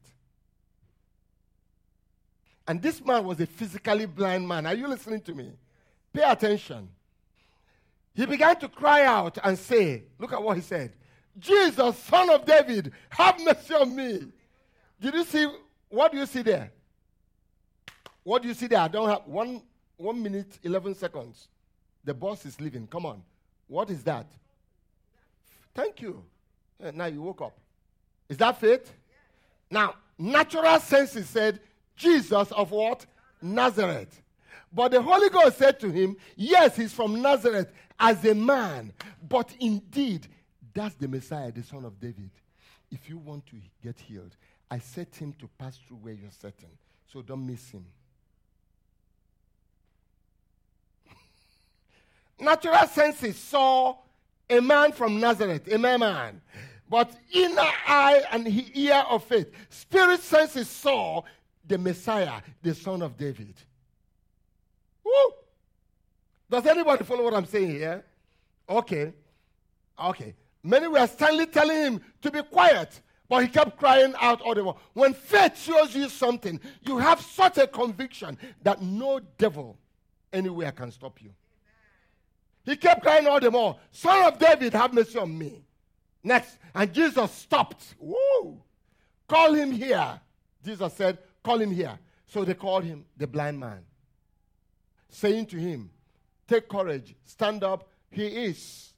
[2.66, 4.66] And this man was a physically blind man.
[4.66, 5.50] Are you listening to me?
[6.12, 6.88] Pay attention.
[8.14, 10.92] He began to cry out and say, Look at what he said
[11.38, 14.20] Jesus, son of David, have mercy on me.
[15.00, 15.46] Did you see?
[15.88, 16.70] What do you see there?
[18.22, 18.80] What do you see there?
[18.80, 19.62] I don't have one,
[19.96, 21.48] one minute, 11 seconds.
[22.04, 22.86] The boss is leaving.
[22.86, 23.22] Come on.
[23.66, 24.26] What is that?
[25.74, 26.24] Thank you.
[26.82, 27.56] Uh, now you woke up.
[28.28, 28.92] Is that faith?
[29.70, 31.60] Now, natural senses said,
[31.96, 33.06] Jesus of what?
[33.42, 34.22] Nazareth.
[34.72, 38.92] But the Holy Ghost said to him, Yes, he's from Nazareth as a man,
[39.28, 40.26] but indeed,
[40.72, 42.30] that's the Messiah, the son of David.
[42.90, 44.36] If you want to get healed,
[44.70, 46.70] I set him to pass through where you're sitting.
[47.12, 47.84] So don't miss him.
[52.40, 53.96] Natural senses saw
[54.51, 56.40] a man from Nazareth, a man.
[56.88, 61.22] But inner eye and ear of faith, spirit senses saw
[61.66, 63.55] the Messiah, the son of David.
[65.05, 65.12] Woo!
[66.51, 68.05] Does anybody follow what I'm saying here?
[68.68, 69.12] Okay.
[70.03, 70.34] Okay.
[70.64, 74.64] Many were sternly telling him to be quiet, But he kept crying out all the
[74.64, 74.78] while.
[74.92, 79.78] When faith shows you something, you have such a conviction that no devil
[80.32, 81.30] anywhere can stop you.
[82.64, 85.64] He kept crying all the more, Son of David, have mercy on me.
[86.22, 86.58] Next.
[86.74, 87.94] And Jesus stopped.
[87.98, 88.62] Woo!
[89.26, 90.20] Call him here.
[90.64, 91.98] Jesus said, Call him here.
[92.26, 93.80] So they called him the blind man,
[95.08, 95.90] saying to him,
[96.46, 97.88] Take courage, stand up.
[98.11, 98.92] He is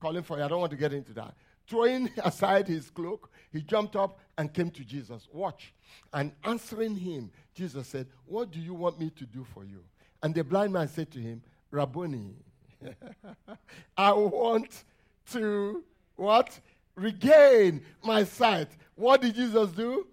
[0.00, 0.44] calling for you.
[0.44, 1.34] I don't want to get into that.
[1.66, 5.28] Throwing aside his cloak, he jumped up and came to Jesus.
[5.32, 5.72] Watch.
[6.12, 9.82] And answering him, Jesus said, What do you want me to do for you?
[10.22, 12.34] And the blind man said to him, Rabboni,
[13.96, 14.84] I want
[15.32, 15.84] to
[16.16, 16.58] what?
[16.96, 18.68] Regain my sight.
[18.94, 20.06] What did Jesus do?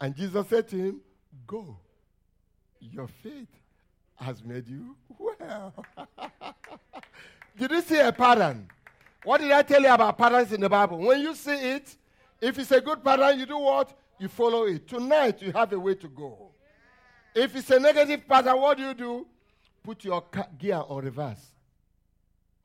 [0.00, 1.00] And Jesus said to him,
[1.46, 1.76] Go.
[2.80, 3.48] Your faith
[4.16, 5.74] has made you well.
[7.58, 8.68] did you see a pattern?
[9.24, 10.98] What did I tell you about patterns in the Bible?
[10.98, 11.96] When you see it,
[12.40, 13.96] if it's a good pattern, you do what?
[14.18, 14.86] You follow it.
[14.86, 16.50] Tonight, you have a way to go.
[17.34, 19.26] If it's a negative pattern, what do you do?
[19.82, 20.24] Put your
[20.58, 21.53] gear on reverse.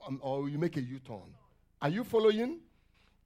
[0.10, 1.36] Um, or you make a U turn.
[1.82, 2.60] Are you following?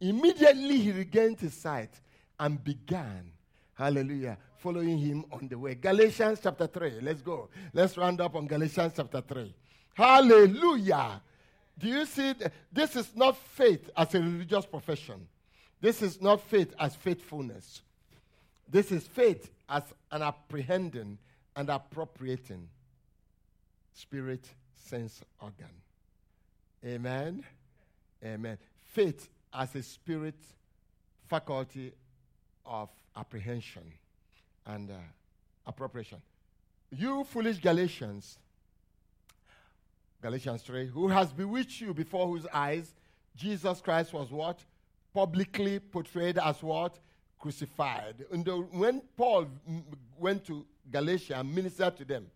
[0.02, 1.92] Immediately he regained his sight
[2.38, 3.32] and began,
[3.74, 5.76] hallelujah, following him on the way.
[5.76, 7.00] Galatians chapter 3.
[7.02, 7.50] Let's go.
[7.72, 9.56] Let's round up on Galatians chapter 3.
[9.94, 11.22] Hallelujah.
[11.80, 12.34] Do you see?
[12.34, 15.26] Th- this is not faith as a religious profession.
[15.80, 17.82] This is not faith as faithfulness.
[18.70, 21.18] This is faith as an apprehending
[21.56, 22.68] and appropriating
[23.94, 25.83] spirit sense organ.
[26.86, 27.44] Amen.
[28.24, 28.58] Amen.
[28.80, 30.36] Faith as a spirit
[31.28, 31.94] faculty
[32.66, 33.84] of apprehension
[34.66, 34.96] and uh,
[35.66, 36.22] appropriation.
[36.92, 38.38] You foolish Galatians,
[40.22, 42.94] Galatians 3, who has bewitched you before whose eyes
[43.36, 44.60] Jesus Christ was what?
[45.14, 47.00] Publicly portrayed as what?
[47.40, 48.26] Crucified.
[48.32, 49.84] And the, when Paul m-
[50.18, 52.28] went to Galatia and ministered to them,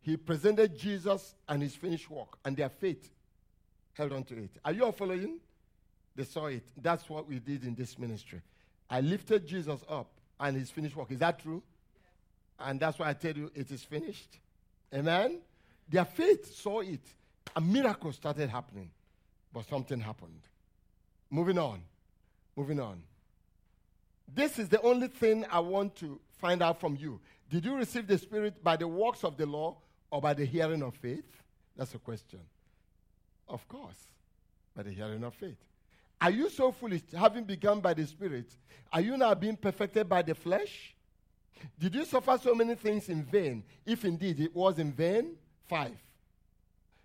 [0.00, 3.10] he presented Jesus and his finished work, and their faith
[3.94, 4.50] held on to it.
[4.64, 5.40] Are you all following?
[6.14, 6.64] They saw it.
[6.80, 8.40] That's what we did in this ministry.
[8.88, 11.10] I lifted Jesus up and his finished work.
[11.10, 11.62] Is that true?
[12.58, 14.38] And that's why I tell you it is finished.
[14.92, 15.40] Amen?
[15.88, 17.00] Their faith saw it.
[17.56, 18.90] A miracle started happening.
[19.52, 20.40] But something happened.
[21.30, 21.82] Moving on.
[22.56, 23.02] Moving on.
[24.32, 27.20] This is the only thing I want to find out from you.
[27.50, 29.76] Did you receive the Spirit by the works of the law
[30.10, 31.24] or by the hearing of faith?
[31.76, 32.40] That's a question.
[33.48, 34.08] Of course,
[34.74, 35.58] by the hearing of faith.
[36.20, 38.50] Are you so foolish, having begun by the Spirit?
[38.92, 40.94] Are you now being perfected by the flesh?
[41.78, 45.36] Did you suffer so many things in vain, if indeed it was in vain?
[45.66, 45.96] Five.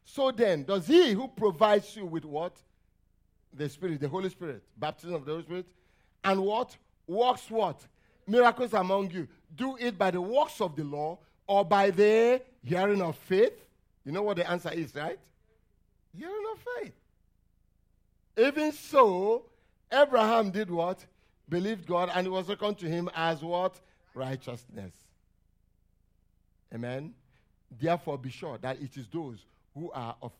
[0.05, 2.55] So then, does he who provides you with what?
[3.53, 5.65] The Spirit, the Holy Spirit, baptism of the Holy Spirit,
[6.23, 6.75] and what?
[7.07, 7.81] Works what?
[8.27, 9.27] Miracles among you.
[9.55, 11.17] Do it by the works of the law
[11.47, 13.65] or by the hearing of faith?
[14.05, 15.19] You know what the answer is, right?
[16.19, 16.93] Hearing of faith.
[18.37, 19.45] Even so,
[19.91, 21.05] Abraham did what?
[21.47, 23.79] Believed God, and it was reckoned to him as what?
[24.13, 24.93] Righteousness.
[26.73, 27.13] Amen.
[27.79, 29.39] Therefore, be sure that it is those
[29.73, 30.31] who are of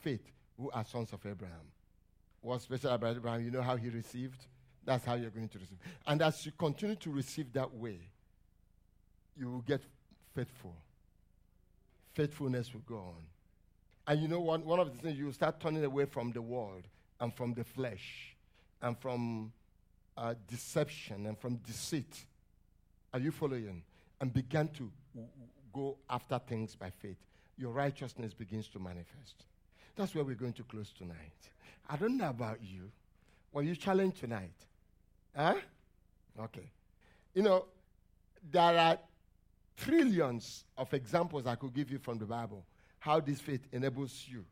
[0.00, 0.22] faith
[0.58, 1.66] who are sons of Abraham.
[2.40, 3.44] What's special about Abraham?
[3.44, 4.46] You know how he received?
[4.84, 5.78] That's how you're going to receive.
[6.06, 7.98] And as you continue to receive that way,
[9.36, 9.82] you will get
[10.34, 10.74] faithful.
[12.14, 13.22] Faithfulness will go on.
[14.06, 16.82] And you know, one, one of the things you start turning away from the world
[17.20, 18.36] and from the flesh
[18.80, 19.52] and from
[20.16, 22.24] uh, deception and from deceit.
[23.14, 23.82] Are you following?
[24.20, 25.30] And begin to w-
[25.72, 27.16] go after things by faith.
[27.56, 29.44] Your righteousness begins to manifest.
[29.94, 31.16] That's where we're going to close tonight.
[31.88, 32.90] I don't know about you.
[33.52, 34.54] Were you challenged tonight?
[35.36, 35.54] Huh?
[36.40, 36.70] Okay.
[37.34, 37.66] You know,
[38.50, 38.98] there are
[39.76, 42.64] trillions of examples I could give you from the Bible
[43.02, 44.44] how this faith enables you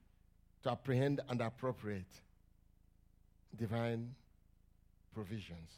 [0.64, 2.10] to apprehend and appropriate
[3.56, 4.12] divine
[5.14, 5.70] provisions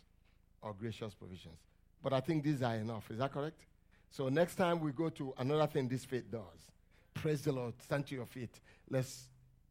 [0.62, 1.58] or gracious provisions.
[2.02, 3.10] But I think these are enough.
[3.10, 3.60] Is that correct?
[4.10, 6.40] So next time we go to another thing this faith does.
[7.12, 7.74] Praise the Lord.
[7.82, 8.58] Stand to your feet.
[8.88, 9.24] Let's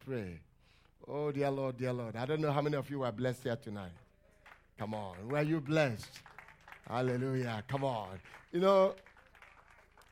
[0.05, 0.39] pray.
[1.07, 2.15] Oh, dear Lord, dear Lord.
[2.15, 3.97] I don't know how many of you are blessed here tonight.
[4.77, 5.27] Come on.
[5.27, 6.19] Were you blessed?
[6.87, 7.63] Hallelujah.
[7.67, 8.19] Come on.
[8.51, 8.93] You know,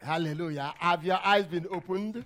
[0.02, 0.74] hallelujah.
[0.80, 2.26] Have your eyes been opened?